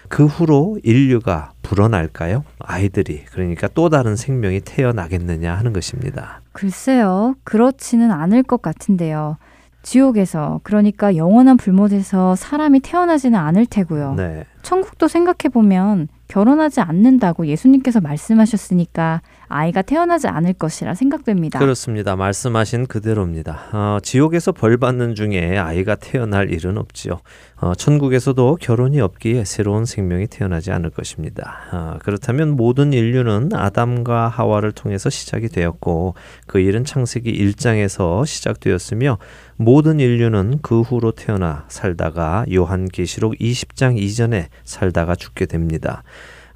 [0.10, 2.44] 그 후로 인류가 불어날까요?
[2.60, 6.42] 아이들이 그러니까 또 다른 생명이 태어나겠느냐 하는 것입니다.
[6.54, 7.36] 글쎄요.
[7.44, 9.38] 그렇지는 않을 것 같은데요.
[9.84, 14.16] 지옥에서 그러니까 영원한 불못에서 사람이 태어나지는 않을 테고요.
[14.16, 14.44] 네.
[14.62, 21.60] 천국도 생각해 보면 결혼하지 않는다고 예수님께서 말씀하셨으니까 아이가 태어나지 않을 것이라 생각됩니다.
[21.60, 22.16] 그렇습니다.
[22.16, 23.60] 말씀하신 그대로입니다.
[23.72, 27.22] 어, 지옥에서 벌 받는 중에 아이가 태어날 일은 없지요.
[27.60, 31.60] 어, 천국에서도 결혼이 없기에 새로운 생명이 태어나지 않을 것입니다.
[31.72, 39.18] 어, 그렇다면 모든 인류는 아담과 하와를 통해서 시작이 되었고 그 일은 창세기 1장에서 시작되었으며
[39.56, 46.04] 모든 인류는 그 후로 태어나 살다가 요한계시록 20장 이전에 살다가 죽게 됩니다.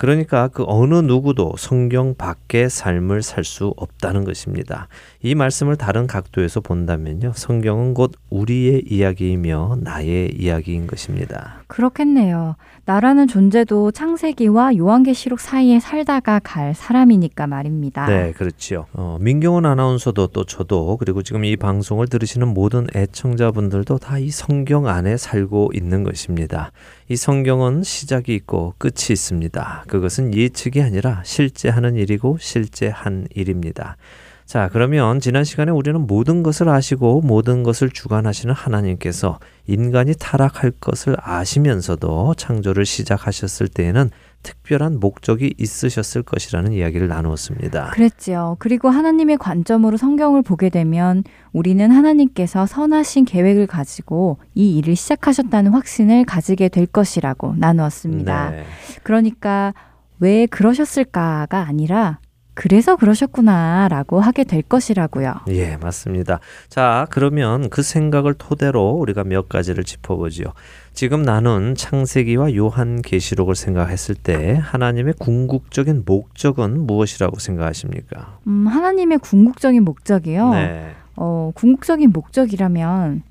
[0.02, 4.88] 그러니까 그 어느 누구도 성경 밖의 삶을 살 수 없다는 것입니다.
[5.22, 7.34] 이 말씀을 다른 각도에서 본다면요.
[7.36, 11.62] 성경은 곧 우리의 이야기이며 나의 이야기인 것입니다.
[11.68, 12.56] 그렇겠네요.
[12.86, 18.08] 나라는 존재도 창세기와 요한계시록 사이에 살다가 갈 사람이니까 말입니다.
[18.08, 18.88] 네, 그렇지요.
[18.94, 24.88] 어, 민경원 아나운서도 또 저도 그리고 지금 이 방송을 들으시는 모든 애청자분들도 다 이 성경
[24.88, 26.72] 안에 살고 있는 것입니다.
[27.12, 29.84] 이 성경은 시작이 있고 끝이 있습니다.
[29.90, 33.98] 그것은 예측이 아니라 실제 하는 일이고 실제 한 일입니다.
[34.46, 41.18] 자, 그러면 지난 시간에 우리는 모든 것을 아시고 모든 것을 주관하시는 하나님께서 인간이 타락할 것을
[41.20, 44.10] 아시면서도 창조를 시작하셨을 때에는
[44.44, 47.92] 특별한 목적이 있으셨을 것이라는 이야기를 나누었습니다.
[47.92, 48.56] 그랬죠.
[48.60, 51.24] 그리고 하나님의 관점으로 성경을 보게 되면
[51.54, 58.50] 우리는 하나님께서 선하신 계획을 가지고 이 일을 시작하셨다는 확신을 가지게 될 것이라고 나누었습니다.
[58.52, 58.64] 네.
[59.04, 59.74] 그러니까
[60.20, 62.20] 왜 그러셨을까가 아니라
[62.54, 65.34] 그래서 그러셨구나라고 하게 될 것이라고요.
[65.48, 66.40] 예, 맞습니다.
[66.68, 70.46] 자, 그러면 그 생각을 토대로 우리가 몇 가지를 짚어보지요.
[70.94, 78.38] 지금 나눈 창세기와 요한계시록을 생각했을 때 하나님의 궁극적인 목적은 무엇이라고 생각하십니까?
[78.48, 80.50] 음, 하나님의 궁극적인 목적이요.
[80.52, 80.92] 네.
[81.16, 83.24] 어, 궁극적인 목적이라면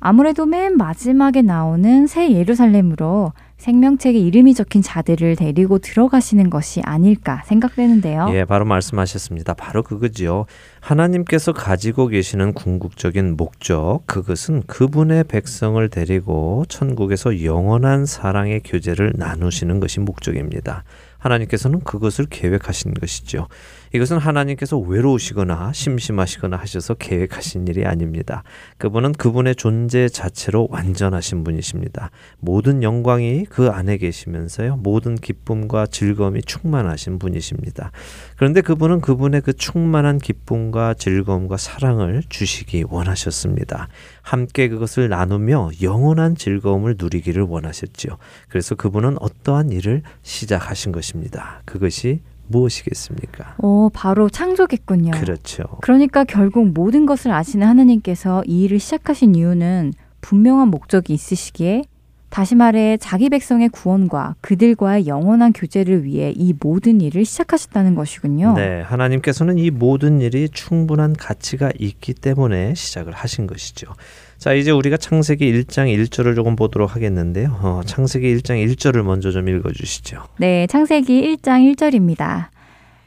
[0.00, 8.28] 아무래도 맨 마지막에 나오는 새 예루살렘으로 생명책에 이름이 적힌 자들을 데리고 들어가시는 것이 아닐까 생각되는데요.
[8.32, 9.54] 예, 바로 말씀하셨습니다.
[9.54, 10.46] 바로 그거지요.
[10.80, 20.00] 하나님께서 가지고 계시는 궁극적인 목적, 그것은 그분의 백성을 데리고 천국에서 영원한 사랑의 교제를 나누시는 것이
[20.00, 20.84] 목적입니다.
[21.18, 23.48] 하나님께서는 그것을 계획하신 것이죠.
[23.94, 28.42] 이것은 하나님께서 외로우시거나 심심하시거나 하셔서 계획하신 일이 아닙니다.
[28.78, 32.10] 그분은 그분의 존재 자체로 완전하신 분이십니다.
[32.38, 34.76] 모든 영광이 그 안에 계시면서요.
[34.76, 37.92] 모든 기쁨과 즐거움이 충만하신 분이십니다.
[38.36, 43.88] 그런데 그분은 그분의 그 충만한 기쁨과 즐거움과 사랑을 주시기 원하셨습니다.
[44.22, 48.18] 함께 그것을 나누며 영원한 즐거움을 누리기를 원하셨지요.
[48.48, 51.62] 그래서 그분은 어떠한 일을 시작하신 것입니다.
[51.64, 53.56] 그것이 무엇이겠습니까?
[53.58, 55.12] 어, 바로 창조겠군요.
[55.12, 55.64] 그렇죠.
[55.80, 61.84] 그러니까 결국 모든 것을 아시는 하나님께서 이 일을 시작하신 이유는 분명한 목적이 있으시기에
[62.30, 68.54] 다시 말해 자기 백성의 구원과 그들과의 영원한 교제를 위해 이 모든 일을 시작하셨다는 것이군요.
[68.54, 73.94] 네, 하나님께서는 이 모든 일이 충분한 가치가 있기 때문에 시작을 하신 것이죠.
[74.38, 77.58] 자, 이제 우리가 창세기 1장 1절을 조금 보도록 하겠는데요.
[77.60, 80.22] 어, 창세기 1장 1절을 먼저 좀 읽어 주시죠.
[80.38, 82.46] 네, 창세기 1장 1절입니다.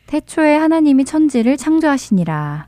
[0.07, 2.67] 태초에 하나님이 천지를 창조하시니라.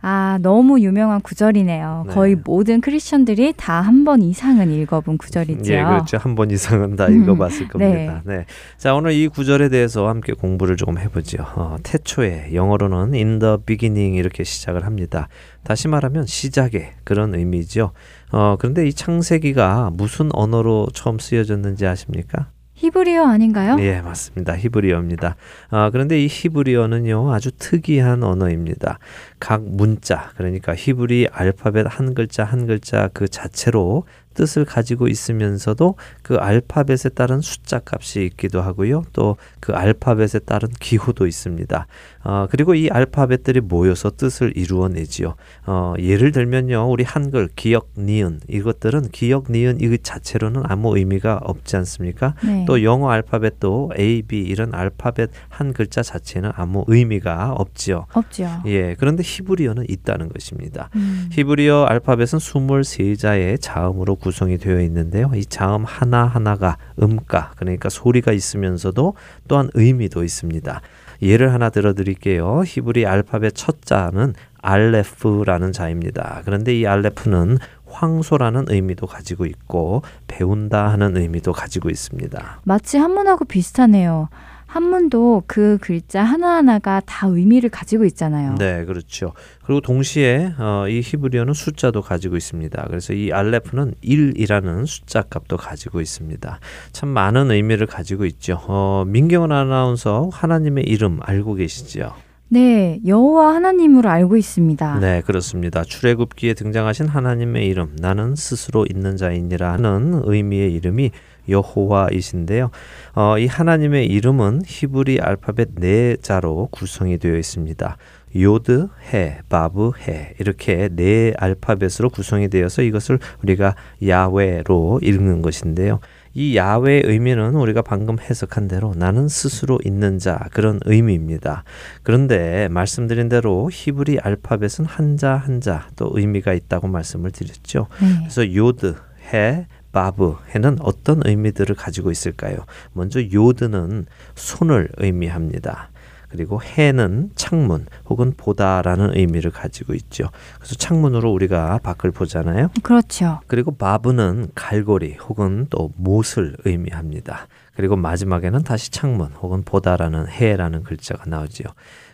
[0.00, 2.04] 아, 너무 유명한 구절이네요.
[2.06, 2.14] 네.
[2.14, 5.72] 거의 모든 크리스천들이 다 한 번 이상은 읽어본 구절이죠.
[5.72, 6.18] 예, 그렇죠.
[6.18, 8.22] 한 번 이상은 다 음, 읽어봤을 음, 겁니다.
[8.24, 8.36] 네.
[8.38, 8.44] 네.
[8.76, 11.38] 자, 오늘 이 구절에 대해서 함께 공부를 조금 해보죠.
[11.56, 15.28] 어, 태초에 영어로는 in the beginning 이렇게 시작을 합니다.
[15.64, 17.90] 다시 말하면 시작의 그런 의미죠.
[18.30, 22.50] 어, 그런데 이 창세기가 무슨 언어로 처음 쓰여졌는지 아십니까?
[22.74, 23.76] 히브리어 아닌가요?
[23.80, 24.56] 예, 맞습니다.
[24.56, 25.34] 히브리어입니다.
[25.70, 29.00] 아, 그런데 이 히브리어는요, 아주 특이한 언어입니다.
[29.38, 36.36] 각 문자, 그러니까 히브리 알파벳 한 글자 한 글자 그 자체로 뜻을 가지고 있으면서도 그
[36.36, 39.04] 알파벳에 따른 숫자 값이 있기도 하고요.
[39.12, 39.36] 또
[39.68, 41.86] 그 알파벳에 따른 기호도 있습니다.
[42.24, 45.34] 어, 그리고 이 알파벳들이 모여서 뜻을 이루어내지요.
[45.66, 51.76] 어, 예를 들면요, 우리 한글 기역, 니은 이것들은 기역, 니은 이 자체로는 아무 의미가 없지
[51.76, 52.34] 않습니까?
[52.42, 52.64] 네.
[52.66, 58.06] 또 영어 알파벳도 A, B 이런 알파벳 한 글자 자체는 아무 의미가 없지요.
[58.14, 58.48] 없죠.
[58.66, 60.88] 예, 그런데 히브리어는 있다는 것입니다.
[60.96, 61.28] 음.
[61.32, 65.30] 히브리어 알파벳은 23자의 자음으로 구성이 되어 있는데요.
[65.34, 69.14] 이 자음 하나하나가 음가, 그러니까 소리가 있으면서도
[69.46, 70.80] 또한 의미도 있습니다.
[71.20, 72.62] 예를 하나 들어 드릴게요.
[72.64, 76.42] 히브리 알파벳 첫 자는 알레프라는 자입니다.
[76.44, 82.60] 그런데 이 알레프는 황소라는 의미도 가지고 있고 배운다 하는 의미도 가지고 있습니다.
[82.64, 84.28] 마치 한문하고 비슷하네요.
[84.68, 88.54] 한문도 그 글자 하나하나가 다 의미를 가지고 있잖아요.
[88.58, 89.32] 네, 그렇죠.
[89.64, 92.84] 그리고 동시에 어, 이 히브리어는 숫자도 가지고 있습니다.
[92.88, 96.60] 그래서 이 알레프는 1이라는 숫자 값도 가지고 있습니다.
[96.92, 98.60] 참 많은 의미를 가지고 있죠.
[98.68, 102.12] 어, 민경은 아나운서 하나님의 이름 알고 계시죠?
[102.50, 105.00] 네, 여호와 하나님으로 알고 있습니다.
[105.00, 105.84] 네, 그렇습니다.
[105.84, 111.10] 출애굽기에 등장하신 하나님의 이름, 나는 스스로 있는 자이니라 는 의미의 이름이
[111.48, 112.70] 여호와이신데요.
[113.14, 117.96] 어, 이 하나님의 이름은 히브리 알파벳 네 자로 구성이 되어 있습니다.
[118.36, 123.74] 요드, 해, 바브, 해 이렇게 네 알파벳으로 구성이 되어서 이것을 우리가
[124.06, 126.00] 야훼로 읽는 것인데요.
[126.34, 131.64] 이 야훼의 의미는 우리가 방금 해석한 대로 나는 스스로 있는 자 그런 의미입니다.
[132.02, 137.88] 그런데 말씀드린 대로 히브리 알파벳은 한자 한자 또 의미가 있다고 말씀을 드렸죠.
[138.00, 138.06] 네.
[138.20, 138.94] 그래서 요드,
[139.32, 142.58] 헤, 바브 헤는 어떤 의미들을 가지고 있을까요?
[142.92, 145.90] 먼저 요드는 손을 의미합니다.
[146.28, 150.28] 그리고 헤는 창문 혹은 보다라는 의미를 가지고 있죠.
[150.58, 152.68] 그래서 창문으로 우리가 밖을 보잖아요.
[152.82, 153.40] 그렇죠.
[153.46, 157.48] 그리고 바브는 갈고리 혹은 또 못을 의미합니다.
[157.74, 161.68] 그리고 마지막에는 다시 창문 혹은 보다라는 해라는 글자가 나오지요.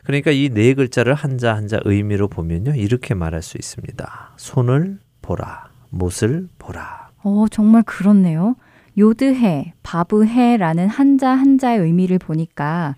[0.05, 2.75] 그러니까 이 네 글자를 한자 한자 의미로 보면요.
[2.77, 4.35] 이렇게 말할 수 있습니다.
[4.37, 7.03] 손을 보라, 못을 보라.
[7.25, 8.55] 어, 정말 그렇네요.
[8.97, 12.95] 요드해, 바브해라는 한자 한자의 의미를 보니까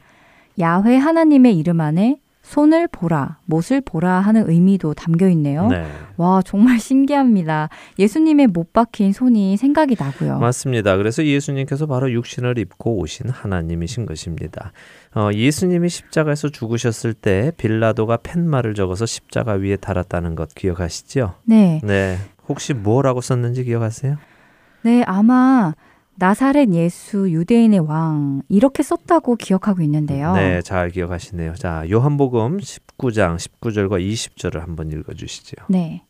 [0.60, 5.66] 야훼 하나님의 이름 안에 손을 보라, 못을 보라 하는 의미도 담겨 있네요.
[5.66, 5.84] 네.
[6.16, 7.68] 와, 정말 신기합니다.
[7.98, 10.38] 예수님의 못 박힌 손이 생각이 나고요.
[10.38, 10.96] 맞습니다.
[10.96, 14.70] 그래서 예수님께서 바로 육신을 입고 오신 하나님이신 것입니다.
[15.16, 21.34] 어, 예수님이 십자가에서 죽으셨을 때 빌라도가 팻말을 적어서 십자가 위에 달았다는 것 기억하시죠?
[21.46, 21.80] 네.
[21.82, 22.16] 네.
[22.48, 24.16] 혹시 뭐라고 썼는지 기억하세요?
[24.82, 25.74] 네, 아마
[26.14, 30.34] 나사렛 예수 유대인의 왕 이렇게 썼다고 기억하고 있는데요.
[30.34, 31.54] 네, 잘 기억하시네요.
[31.54, 35.56] 자, 요한복음 19장 19절과 20절을 한번 읽어 주시죠.
[35.68, 36.04] 네.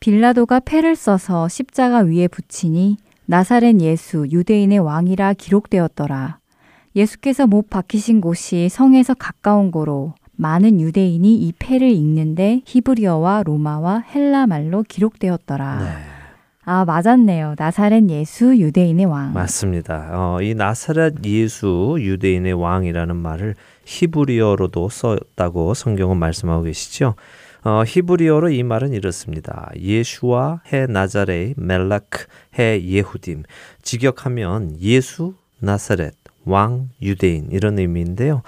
[0.00, 2.96] 빌라도가 패를 써서 십자가 위에 붙이니
[3.26, 6.38] 나사렛 예수 유대인의 왕이라 기록되었더라.
[6.94, 14.46] 예수께서 못 박히신 곳이 성에서 가까운 고로 많은 유대인이 이 패를 읽는데 히브리어와 로마와 헬라
[14.46, 15.78] 말로 기록되었더라.
[15.82, 15.88] 네.
[16.64, 17.56] 아, 맞았네요.
[17.58, 19.32] 나사렛 예수 유대인의 왕.
[19.32, 20.10] 맞습니다.
[20.12, 27.16] 어, 이 나사렛 예수 유대인의 왕이라는 말을 히브리어로도 썼다고 성경은 말씀하고 계시죠.
[27.64, 29.70] 어, 히브리어로 이 말은 이렇습니다.
[29.76, 32.26] 예수와 해 나자레 멜라크
[32.58, 33.42] 해 예후딤.
[33.82, 36.14] 직역하면 예수 나사렛
[36.44, 38.42] 왕 유대인 이런 의미인데요.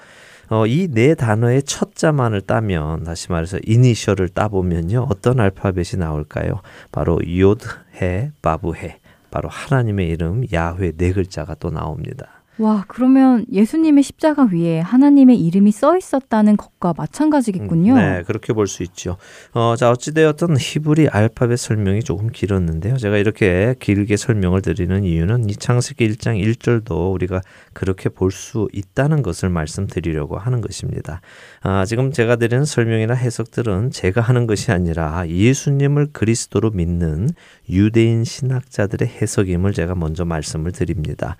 [0.49, 6.61] 어, 이 네 단어의 첫 자만을 따면 다시 말해서 이니셜을 따보면요 어떤 알파벳이 나올까요?
[6.91, 7.67] 바로 요드
[8.01, 8.99] 해 바브 해
[9.31, 12.43] 바로 하나님의 이름 야훼 네 글자가 또 나옵니다.
[12.57, 17.93] 와, 그러면 예수님의 십자가 위에 하나님의 이름이 써 있었다는 것과 마찬가지겠군요.
[17.93, 19.17] 음, 네, 그렇게 볼 수 있죠.
[19.53, 22.95] 어, 자, 어찌되었든 히브리 알파벳 설명이 조금 길었는데요.
[22.95, 27.41] 제가 이렇게 길게 설명을 드리는 이유는 이 창세기 1장 1절도 우리가
[27.73, 31.19] 그렇게 볼 수 있다는 것을 말씀드리려고 하는 것입니다.
[31.61, 37.29] 아, 지금 제가 드리는 설명이나 해석들은 제가 하는 것이 아니라 예수님을 그리스도로 믿는
[37.69, 41.35] 유대인 신학자들의 해석임을 제가 먼저 말씀을 드립니다.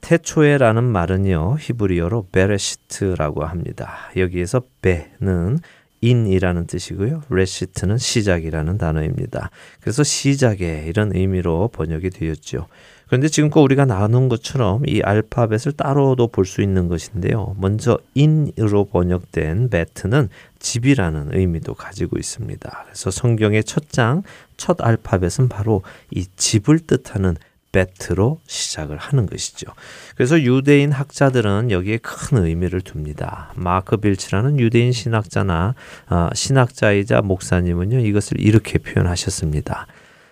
[0.00, 4.10] 태초에라는 말은요 히브리어로 베레시트라고 합니다.
[4.16, 5.58] 여기에서 베는
[6.00, 7.24] in이라는 뜻이고요.
[7.28, 9.50] 레시트는 시작이라는 단어입니다.
[9.80, 12.68] 그래서 시작에 이런 의미로 번역이 되었죠.
[13.08, 17.56] 그런데 지금껏 우리가 나눈 것처럼 이 알파벳을 따로도 볼 수 있는 것인데요.
[17.58, 20.28] 먼저 in으로 번역된 베트는
[20.58, 22.84] 집이라는 의미도 가지고 있습니다.
[22.84, 24.22] 그래서 성경의 첫 장,
[24.56, 27.36] 첫 알파벳은 바로 이 집을 뜻하는
[27.72, 29.66] 베트로 시작을 하는 것이죠.
[30.14, 33.52] 그래서 유대인 학자들은 여기에 큰 의미를 둡니다.
[33.56, 35.74] 마크 빌치라는 유대인 신학자나
[36.08, 39.86] 어, 신학자이자 목사님은요 이것을 이렇게 표현하셨습니다.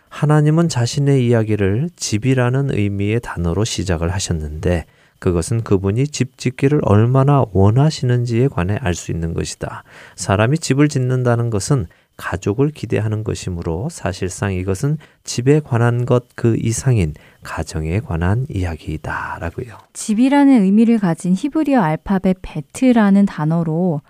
[0.09, 4.87] 하나님은 자신의 이야기를 집이라는 의미의 단어로 시작을 하셨는데
[5.18, 9.82] 그것은 그분이 집 짓기를 얼마나 원하시는지에 관해 알 수 있는 것이다.
[10.14, 11.87] 사람이 집을 짓는다는 것은
[12.17, 19.77] 가족을 기대하는 것이므로 사실상 이것은 집에 관한 것 그 이상인 가정에 관한 이야기이다라고요.
[19.93, 24.01] 집이라는 의미를 가진 히브리어 알파벳 베트라는 단어로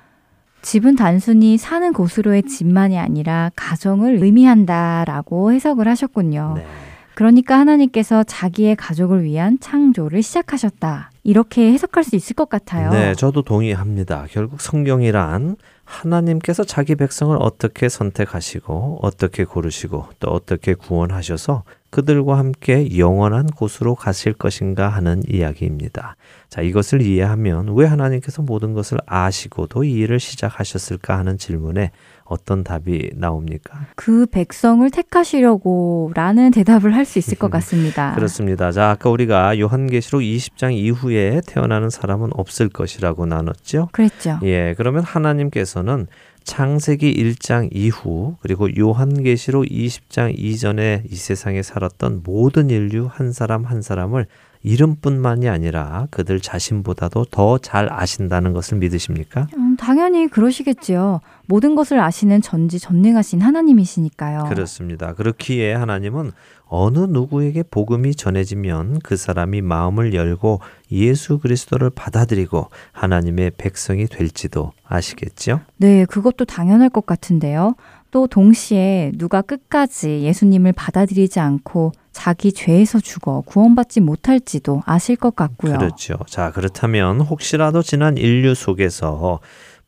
[0.63, 6.55] 집은 단순히 사는 곳으로의 집만이 아니라 가정을 의미한다라고 해석을 하셨군요.
[6.57, 6.67] 네.
[7.15, 11.11] 그러니까 하나님께서 자기의 가족을 위한 창조를 시작하셨다.
[11.23, 12.91] 이렇게 해석할 수 있을 것 같아요.
[12.91, 14.27] 네, 저도 동의합니다.
[14.31, 23.47] 결국 성경이란 하나님께서 자기 백성을 어떻게 선택하시고 어떻게 고르시고 또 어떻게 구원하셔서 그들과 함께 영원한
[23.47, 26.17] 곳으로 가실 것인가 하는 이야기입니다.
[26.51, 31.93] 자, 이것을 이해하면 왜 하나님께서 모든 것을 아시고도 이 일을 시작하셨을까 하는 질문에
[32.29, 33.87] 어떤 답이 나옵니까?
[33.95, 38.15] 그 백성을 택하시려고 라는 대답을 할 수 있을 것 같습니다.
[38.15, 38.73] 그렇습니다.
[38.73, 43.89] 자, 아까 우리가 요한계시록 20장 이후에 태어나는 사람은 없을 것이라고 나눴죠?
[43.93, 44.41] 그랬죠.
[44.43, 46.07] 예, 그러면 하나님께서는
[46.43, 53.83] 창세기 1장 이후 그리고 요한계시록 20장 이전에 이 세상에 살았던 모든 인류 한 사람 한
[53.83, 54.27] 사람을
[54.63, 59.47] 이름뿐만이 아니라 그들 자신보다도 더 잘 아신다는 것을 믿으십니까?
[59.57, 61.21] 음, 당연히 그러시겠지요.
[61.47, 64.45] 모든 것을 아시는 전지 전능하신 하나님이시니까요.
[64.49, 65.15] 그렇습니다.
[65.15, 66.33] 그렇기에 하나님은
[66.69, 75.61] 어느 누구에게 복음이 전해지면 그 사람이 마음을 열고 예수 그리스도를 받아들이고 하나님의 백성이 될지도 아시겠죠?
[75.77, 77.77] 네, 그것도 당연할 것 같은데요.
[78.11, 85.77] 또 동시에 누가 끝까지 예수님을 받아들이지 않고 자기 죄에서 죽어 구원받지 못할지도 아실 것 같고요.
[85.77, 86.17] 그렇죠.
[86.27, 89.41] 자, 그렇다면 혹시라도 지난 인류 속에서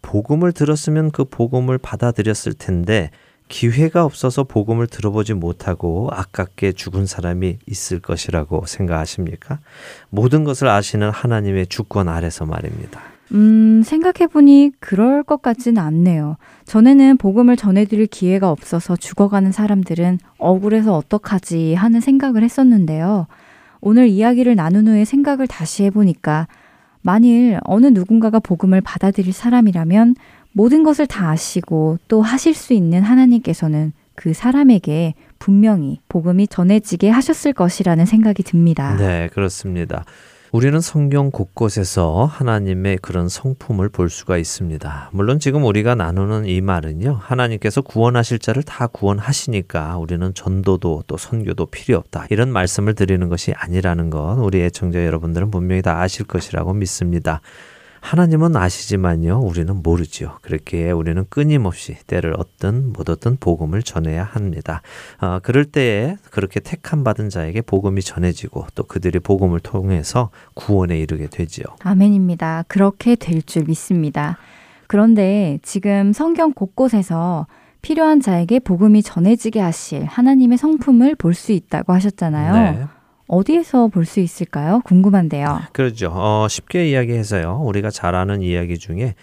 [0.02, 3.10] 복음을 들었으면 그 복음을 받아들였을 텐데
[3.48, 9.58] 기회가 없어서 복음을 들어보지 못하고 아깝게 죽은 사람이 있을 것이라고 생각하십니까?
[10.10, 13.00] 모든 것을 아시는 하나님의 주권 아래서 말입니다.
[13.32, 16.36] 음, 생각해보니 그럴 것 같지는 않네요.
[16.64, 23.26] 전에는 복음을 전해드릴 기회가 없어서 죽어가는 사람들은 억울해서 어떡하지 하는 생각을 했었는데요.
[23.80, 26.48] 오늘 이야기를 나눈 후에 생각을 다시 해보니까
[27.02, 30.14] 만일 어느 누군가가 복음을 받아들일 사람이라면
[30.52, 37.52] 모든 것을 다 아시고 또 하실 수 있는 하나님께서는 그 사람에게 분명히 복음이 전해지게 하셨을
[37.52, 38.96] 것이라는 생각이 듭니다.
[38.96, 40.04] 네, 그렇습니다.
[40.50, 45.10] 우리는 성경 곳곳에서 하나님의 그런 성품을 볼 수가 있습니다.
[45.12, 51.66] 물론 지금 우리가 나누는 이 말은요, 하나님께서 구원하실 자를 다 구원하시니까 우리는 전도도 또 선교도
[51.66, 52.28] 필요 없다.
[52.30, 57.42] 이런 말씀을 드리는 것이 아니라는 것 우리 애청자 여러분들은 분명히 다 아실 것이라고 믿습니다.
[58.00, 60.38] 하나님은 아시지만요, 우리는 모르지요.
[60.42, 64.82] 그렇게 우리는 끊임없이 때를 얻든 못 얻든 복음을 전해야 합니다.
[65.20, 71.26] 어, 그럴 때에 그렇게 택함 받은 자에게 복음이 전해지고 또 그들이 복음을 통해서 구원에 이르게
[71.28, 71.64] 되지요.
[71.82, 72.64] 아멘입니다.
[72.68, 74.36] 그렇게 될 줄 믿습니다.
[74.86, 77.46] 그런데 지금 성경 곳곳에서
[77.82, 82.52] 필요한 자에게 복음이 전해지게 하실 하나님의 성품을 볼 수 있다고 하셨잖아요.
[82.54, 82.84] 네.
[83.28, 84.80] 어디에서 볼 수 있을까요?
[84.84, 85.60] 궁금한데요.
[85.72, 86.10] 그렇죠.
[86.14, 87.60] 어, 쉽게 이야기해서요.
[87.64, 89.14] 우리가 잘 아는 이야기 중에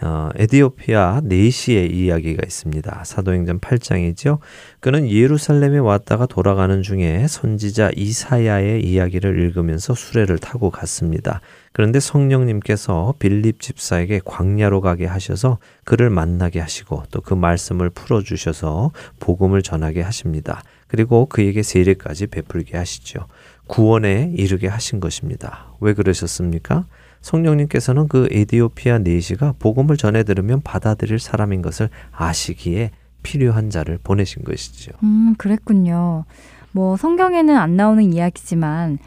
[0.00, 3.02] 어, 에디오피아 네시의 이야기가 있습니다.
[3.04, 4.38] 사도행전 8장이죠.
[4.78, 11.40] 그는 예루살렘에 왔다가 돌아가는 중에 선지자 이사야의 이야기를 읽으면서 수레를 타고 갔습니다.
[11.72, 18.92] 그런데 성령님께서 빌립 집사에게 광야로 가게 하셔서 그를 만나게 하시고 또 그 말씀을 풀어 주셔서
[19.18, 20.62] 복음을 전하게 하십니다.
[20.86, 23.26] 그리고 그에게 세례까지 베풀게 하시죠.
[23.68, 25.66] 구원에 이르게 하신 것입니다.
[25.80, 26.86] 왜 그러셨습니까?
[27.20, 32.90] 성령님께서는 그 에디오피아 네시가 복음을 전해 들으면 받아들일 사람인 것을 아시기에
[33.22, 34.92] 필요한 자를 보내신 것이죠.
[35.02, 36.24] 음, 그랬군요.
[36.72, 38.98] 뭐 성경에는 안 나오는 이야기지만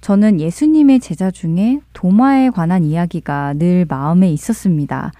[0.00, 5.12] 저는 예수님의 제자 중에 도마에 관한 이야기가 늘 마음에 있었습니다.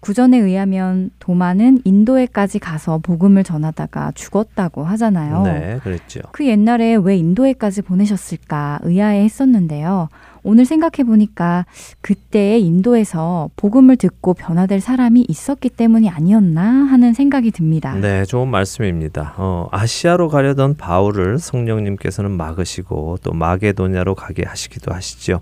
[0.00, 5.42] 구전에 의하면 도마는 인도에까지 가서 복음을 전하다가 죽었다고 하잖아요.
[5.42, 6.20] 네, 그랬죠.
[6.32, 10.08] 그 옛날에 왜 인도에까지 보내셨을까 의아해 했었는데요.
[10.42, 11.66] 오늘 생각해 보니까
[12.00, 17.94] 그때 인도에서 복음을 듣고 변화될 사람이 있었기 때문이 아니었나 하는 생각이 듭니다.
[17.94, 19.34] 네, 좋은 말씀입니다.
[19.36, 25.40] 어, 아시아로 가려던 바울을 성령님께서는 막으시고 또 마게도냐로 가게 하시기도 하시죠.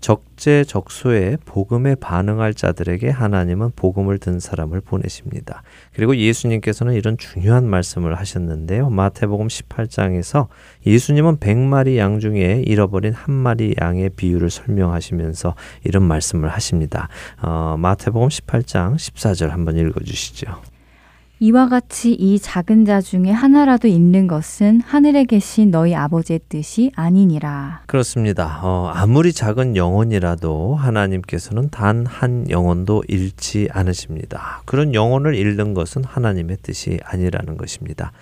[0.00, 5.62] 적재적소에 복음에 반응할 자들에게 하나님은 복음을 든 사람을 보내십니다.
[5.94, 8.90] 그리고 예수님께서는 이런 중요한 말씀을 하셨는데요.
[8.90, 10.48] 마태복음 18장에서
[10.86, 17.08] 예수님은 100마리 양 중에 잃어버린 한 마리 양의 비유를 설명하시면서 이런 말씀을 하십니다.
[17.42, 20.75] 어, 마태복음 18장 14절 한번 읽어 주시죠.
[21.38, 27.82] 이와 같이 이 작은 자 중에 하나라도 있는 것은 하늘에 계신 너희 아버지의 뜻이 아니니라.
[27.86, 28.60] 그렇습니다.
[28.62, 34.62] 어, 아무리 작은 영혼이라도 하나님께서는 단 한 영혼도 잃지 않으십니다.
[34.64, 38.12] 그런 영혼을 잃는 것은 하나님의 뜻이 아니라는 것입니다.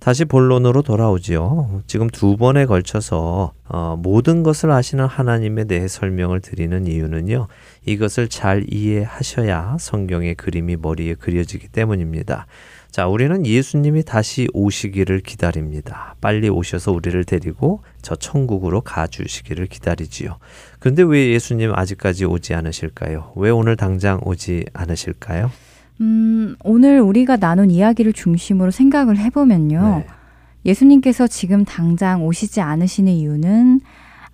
[0.00, 1.82] 다시 본론으로 돌아오지요.
[1.86, 7.46] 지금 두 번에 걸쳐서 어, 모든 것을 아시는 하나님에 대해 설명을 드리는 이유는요.
[7.86, 12.46] 이것을 잘 이해하셔야 성경의 그림이 머리에 그려지기 때문입니다.
[12.90, 16.14] 자, 우리는 예수님이 다시 오시기를 기다립니다.
[16.20, 20.38] 빨리 오셔서 우리를 데리고 저 천국으로 가주시기를 기다리지요.
[20.78, 23.32] 그런데 왜 예수님 아직까지 오지 않으실까요?
[23.34, 25.50] 왜 오늘 당장 오지 않으실까요?
[26.00, 30.04] 음, 오늘 우리가 나눈 이야기를 중심으로 생각을 해보면요.
[30.06, 30.06] 네.
[30.64, 33.80] 예수님께서 지금 당장 오시지 않으시는 이유는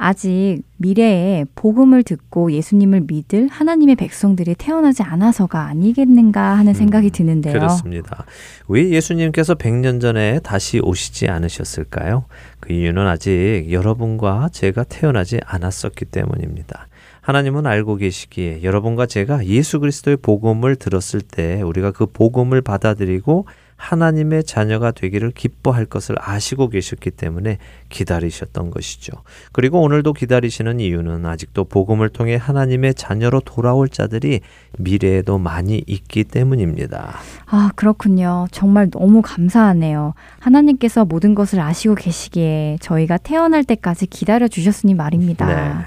[0.03, 7.53] 아직 미래에 복음을 듣고 예수님을 믿을 하나님의 백성들이 태어나지 않아서가 아니겠는가 하는 생각이 음, 드는데요.
[7.53, 8.24] 그렇습니다.
[8.66, 12.24] 왜 예수님께서 100년 전에 다시 오시지 않으셨을까요?
[12.61, 16.88] 그 이유는 아직 여러분과 제가 태어나지 않았었기 때문입니다.
[17.20, 23.44] 하나님은 알고 계시기에 여러분과 제가 예수 그리스도의 복음을 들었을 때 우리가 그 복음을 받아들이고
[23.81, 27.57] 하나님의 자녀가 되기를 기뻐할 것을 아시고 계셨기 때문에
[27.89, 29.12] 기다리셨던 것이죠.
[29.53, 34.41] 그리고 오늘도 기다리시는 이유는 아직도 복음을 통해 하나님의 자녀로 돌아올 자들이
[34.78, 37.14] 미래에도 많이 있기 때문입니다.
[37.47, 38.47] 아, 그렇군요.
[38.53, 40.12] 정말 너무 감사하네요.
[40.39, 45.47] 하나님께서 모든 것을 아시고 계시기에 저희가 태어날 때까지 기다려 주셨으니 말입니다.
[45.47, 45.85] 네.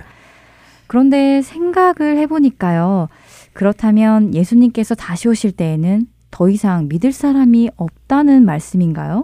[0.88, 3.08] 그런데 생각을 해보니까요.
[3.54, 9.21] 그렇다면 예수님께서 다시 오실 때에는 더 이상 믿을 사람이 없다는 말씀인가요?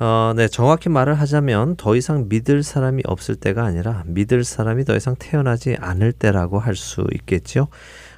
[0.00, 4.96] 어, 네, 정확히 말을 하자면 더 이상 믿을 사람이 없을 때가 아니라 믿을 사람이 더
[4.96, 7.68] 이상 태어나지 않을 때라고 할 수 있겠죠.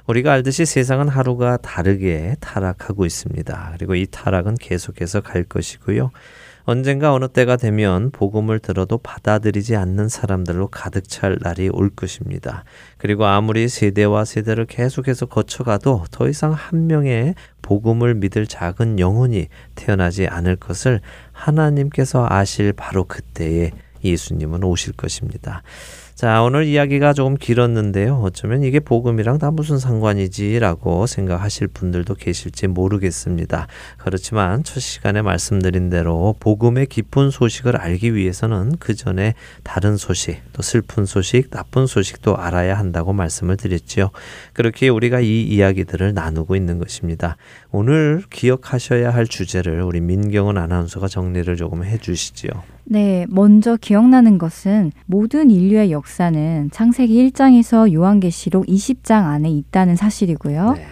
[0.07, 3.73] 우리가 알듯이 세상은 하루가 다르게 타락하고 있습니다.
[3.77, 6.11] 그리고 이 타락은 계속해서 갈 것이고요.
[6.63, 12.63] 언젠가 어느 때가 되면 복음을 들어도 받아들이지 않는 사람들로 가득 찰 날이 올 것입니다.
[12.97, 20.27] 그리고 아무리 세대와 세대를 계속해서 거쳐가도 더 이상 한 명의 복음을 믿을 작은 영혼이 태어나지
[20.27, 21.01] 않을 것을
[21.31, 23.71] 하나님께서 아실 바로 그때에
[24.03, 25.63] 예수님은 오실 것입니다.
[26.21, 28.21] 자, 오늘 이야기가 조금 길었는데요.
[28.21, 33.65] 어쩌면 이게 복음이랑 다 무슨 상관이지라고 생각하실 분들도 계실지 모르겠습니다.
[33.97, 40.61] 그렇지만 첫 시간에 말씀드린 대로 복음의 깊은 소식을 알기 위해서는 그 전에 다른 소식, 또
[40.61, 44.11] 슬픈 소식, 나쁜 소식도 알아야 한다고 말씀을 드렸지요.
[44.53, 47.35] 그렇게 우리가 이 이야기들을 나누고 있는 것입니다.
[47.71, 52.51] 오늘 기억하셔야 할 주제를 우리 민경은 아나운서가 정리를 조금 해 주시지요.
[52.83, 60.73] 네, 먼저 기억나는 것은 모든 인류의 역 역사는 창세기 1장에서 요한계시록 20장 안에 있다는 사실이고요.
[60.73, 60.85] 네.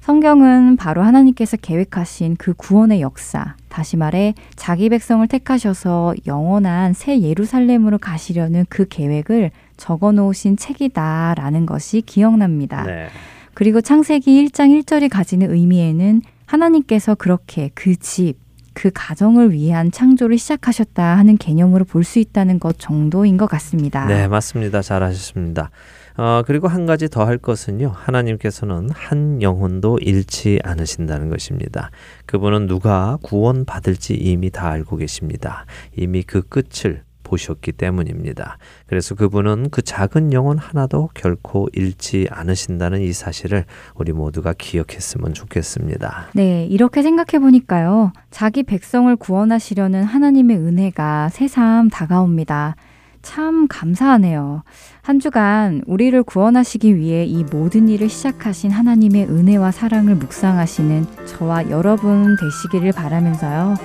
[0.00, 7.98] 성경은 바로 하나님께서 계획하신 그 구원의 역사, 다시 말해 자기 백성을 택하셔서 영원한 새 예루살렘으로
[7.98, 12.84] 가시려는 그 계획을 적어 놓으신 책이다라는 것이 기억납니다.
[12.84, 13.08] 네.
[13.54, 18.34] 그리고 창세기 1장 1절이 가지는 의미에는 하나님께서 그렇게 그 집,
[18.74, 24.06] 그 가정을 위한 창조를 시작하셨다 하는 개념으로 볼 수 있다는 것 정도인 것 같습니다.
[24.06, 24.80] 네, 맞습니다.
[24.82, 25.70] 잘 하셨습니다.
[26.16, 27.92] 어, 그리고 한 가지 더 할 것은요.
[27.94, 31.90] 하나님께서는 한 영혼도 잃지 않으신다는 것입니다.
[32.26, 35.64] 그분은 누가 구원받을지 이미 다 알고 계십니다.
[35.96, 37.02] 이미 그 끝을
[37.32, 38.58] 보셨기 때문입니다.
[38.86, 43.64] 그래서 그분은 그 작은 영혼 하나도 결코 잃지 않으신다는 이 사실을
[43.94, 46.28] 우리 모두가 기억했으면 좋겠습니다.
[46.34, 48.12] 네, 이렇게 생각해 보니까요.
[48.30, 52.76] 자기 백성을 구원하시려는 하나님의 은혜가 새삼 다가옵니다.
[53.22, 54.62] 참 감사하네요.
[55.00, 62.36] 한 주간 우리를 구원하시기 위해 이 모든 일을 시작하신 하나님의 은혜와 사랑을 묵상하시는 저와 여러분
[62.36, 63.76] 되시기를 바라면서요.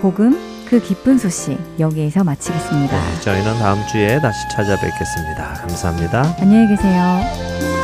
[0.00, 0.36] 복음
[0.72, 2.96] 그 기쁜 소식 여기에서 마치겠습니다.
[2.96, 5.52] 네, 저희는 다음 주에 다시 찾아뵙겠습니다.
[5.52, 6.34] 감사합니다.
[6.40, 7.81] 안녕히 계세요.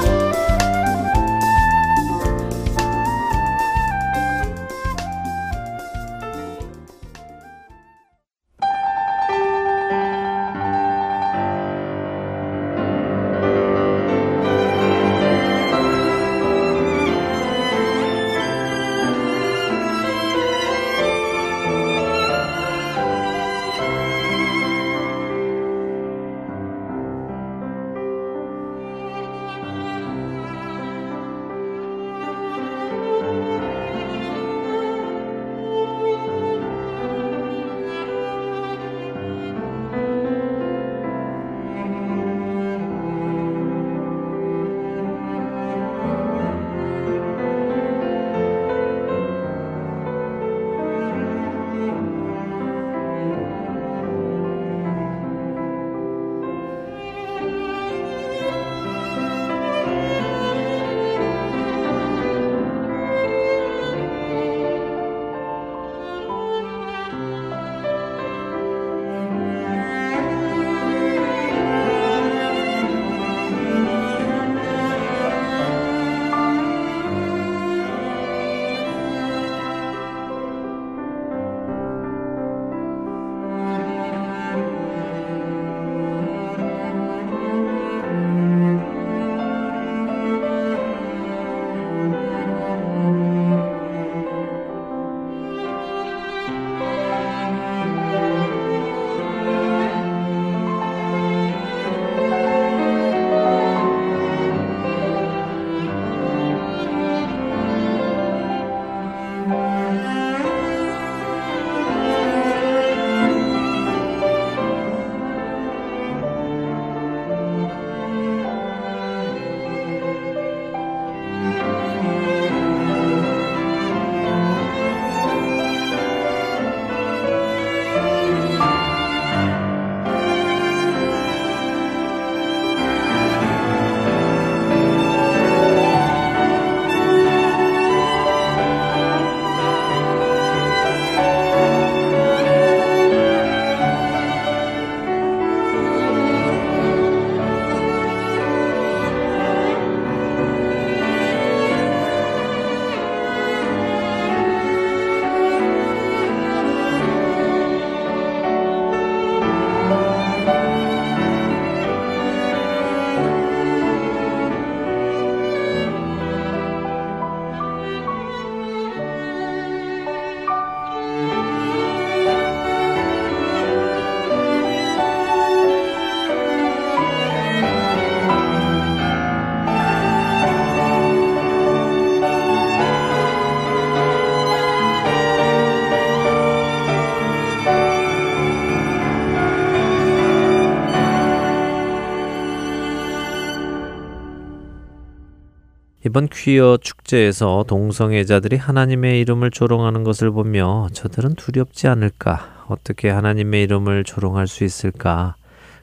[196.08, 202.64] 이번 퀴어 축제에서 동성애자들이 하나님의 이름을 조롱하는 것을 보며 저들은 두렵지 않을까?
[202.66, 205.34] 어떻게 하나님의 이름을 조롱할 수 있을까?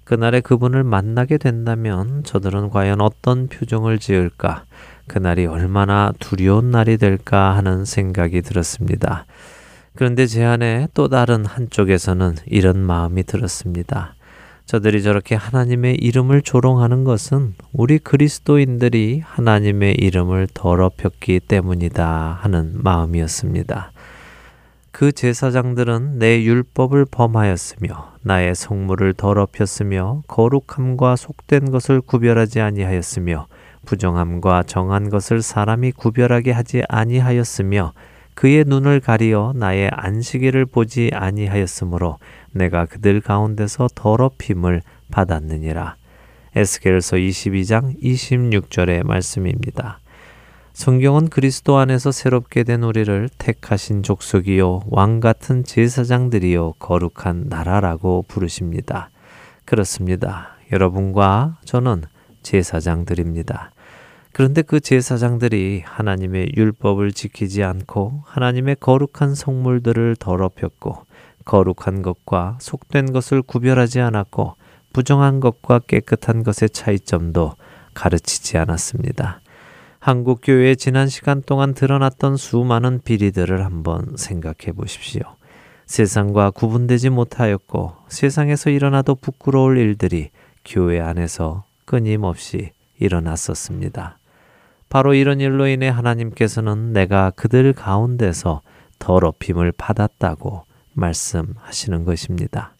[0.03, 4.63] 그날에 그분을 만나게 된다면 저들은 과연 어떤 표정을 지을까?
[5.05, 9.27] 그날이 얼마나 두려운 날이 될까 하는 생각이 들었습니다.
[9.93, 14.14] 그런데 제 안에 또 다른 한쪽에서는 이런 마음이 들었습니다.
[14.65, 23.91] 저들이 저렇게 하나님의 이름을 조롱하는 것은 우리 그리스도인들이 하나님의 이름을 더럽혔기 때문이다 하는 마음이었습니다.
[24.91, 33.47] 그 제사장들은 내 율법을 범하였으며 나의 성물을 더럽혔으며 거룩함과 속된 것을 구별하지 아니하였으며
[33.85, 37.93] 부정함과 정한 것을 사람이 구별하게 하지 아니하였으며
[38.33, 42.17] 그의 눈을 가리어 나의 안식일을 보지 아니하였으므로
[42.55, 44.81] 내가 그들 가운데서 더럽힘을
[45.11, 45.95] 받았느니라.
[46.55, 49.99] 에스겔서 22장 26절의 말씀입니다.
[50.73, 59.09] 성경은 그리스도 안에서 새롭게 된 우리를 택하신 족속이요 왕 같은 제사장들이요 거룩한 나라라고 부르십니다.
[59.65, 60.55] 그렇습니다.
[60.71, 62.03] 여러분과 저는
[62.43, 63.71] 제사장들입니다.
[64.31, 71.05] 그런데 그 제사장들이 하나님의 율법을 지키지 않고 하나님의 거룩한 성물들을 더럽혔고
[71.45, 74.55] 거룩한 것과 속된 것을 구별하지 않았고
[74.93, 77.53] 부정한 것과 깨끗한 것의 차이점도
[77.93, 79.41] 가르치지 않았습니다.
[79.99, 85.21] 한국 교회의 지난 시간 동안 드러났던 수많은 비리들을 한번 생각해 보십시오.
[85.87, 90.29] 세상과 구분되지 못하였고 세상에서 일어나도 부끄러울 일들이
[90.63, 94.17] 교회 안에서 끊임없이 일어났었습니다.
[94.89, 98.61] 바로 이런 일로 인해 하나님께서는 내가 그들 가운데서
[98.99, 100.63] 더럽힘을 받았다고
[100.95, 102.73] 말씀하시는 것입니다.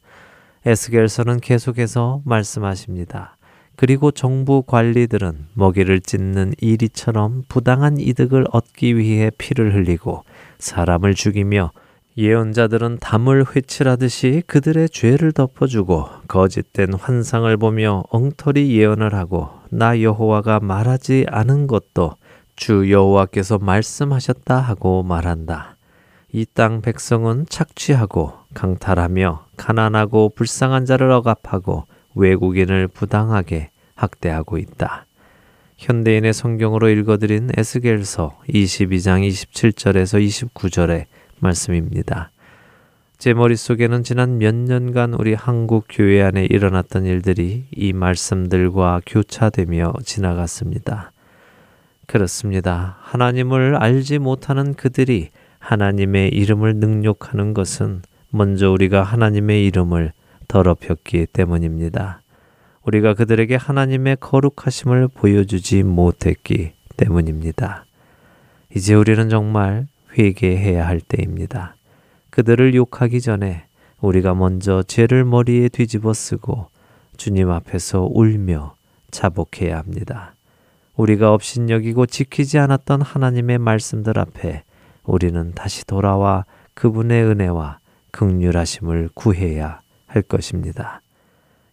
[0.66, 3.38] 에스겔서는 계속해서 말씀하십니다.
[3.76, 10.24] 그리고 정부 관리들은 먹이를 찢는 이리처럼 부당한 이득을 얻기 위해 피를 흘리고
[10.59, 11.72] 사람을 죽이며
[12.18, 21.26] 예언자들은 담을 회칠하듯이 그들의 죄를 덮어주고 거짓된 환상을 보며 엉터리 예언을 하고 나 여호와가 말하지
[21.28, 22.16] 않은 것도
[22.55, 25.74] 주 여호와께서 말씀하셨다 하고 말한다.
[26.36, 35.06] 이 땅 백성은 착취하고 강탈하며 가난하고 불쌍한 자를 억압하고 외국인을 부당하게 학대하고 있다.
[35.78, 41.06] 현대인의 성경으로 읽어드린 에스겔서 22장 27절에서 29절에
[41.40, 42.32] 말씀입니다.
[43.18, 51.14] 제 머릿속에는 지난 몇 년간 우리 한국 교회 안에 일어났던 일들이 이 말씀들과 교차되며 지나갔습니다.
[52.08, 52.98] 그렇습니다.
[53.04, 55.30] 하나님을 알지 못하는 그들이
[55.66, 60.11] 하나님의 이름을 능욕하는 것은 먼저 우리가 하나님의 이름을
[60.47, 62.22] 더럽혔기 때문입니다.
[62.84, 67.86] 우리가 그들에게 하나님의 거룩하심을 보여주지 못했기 때문입니다.
[68.76, 71.76] 이제 우리는 정말 회개해야 할 때입니다.
[72.30, 73.63] 그들을 욕하기 전에
[74.01, 76.68] 우리가 먼저 죄를 머리에 뒤집어 쓰고
[77.18, 78.76] 주님 앞에서 울며
[79.09, 80.36] 자복해야 합니다.
[80.95, 84.64] 우리가 업신여기고 지키지 않았던 하나님의 말씀들 앞에
[85.06, 87.80] 우리는 다시 돌아와 그분의 은혜와
[88.12, 91.01] 극률하심을 구해야 할 것입니다.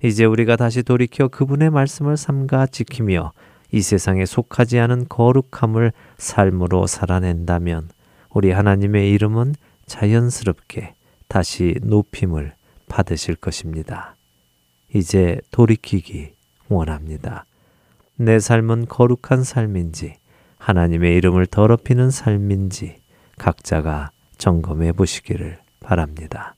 [0.02, 3.32] 이제 우리가 다시 돌이켜 그분의 말씀을 삼가 지키며
[3.70, 7.88] 이 세상에 속하지 않은 거룩함을 삶으로 살아낸다면
[8.30, 9.54] 우리 하나님의 이름은
[9.86, 10.94] 자연스럽게
[11.28, 12.52] 다시 높임을
[12.88, 14.16] 받으실 것입니다.
[14.94, 16.34] 이제 돌이키기
[16.68, 17.44] 원합니다.
[18.16, 20.16] 내 삶은 거룩한 삶인지
[20.58, 23.01] 하나님의 이름을 더럽히는 삶인지
[23.42, 26.54] 각자가 점검해 보시기를 바랍니다.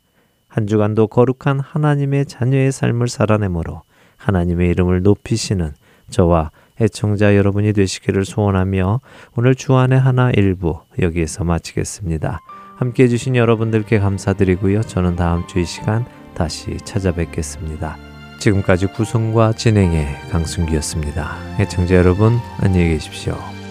[0.49, 3.83] 한 주간도 거룩한 하나님의 자녀의 삶을 살아내므로
[4.19, 5.73] 하나님의 이름을 높이시는
[6.11, 9.01] 저와 애청자 여러분이 되시기를 소원하며
[9.37, 12.41] 오늘 주안의 하나 일부 여기에서 마치겠습니다.
[12.77, 14.83] 함께 해주신 여러분들께 감사드리고요.
[14.83, 16.05] 저는 다음 주 이 시간
[16.35, 17.97] 다시 찾아뵙겠습니다.
[18.41, 21.37] 지금까지 구성과 진행의 강순기였습니다.
[21.61, 23.64] 애청자 여러분 안녕히 계십시오.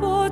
[0.00, 0.28] 아버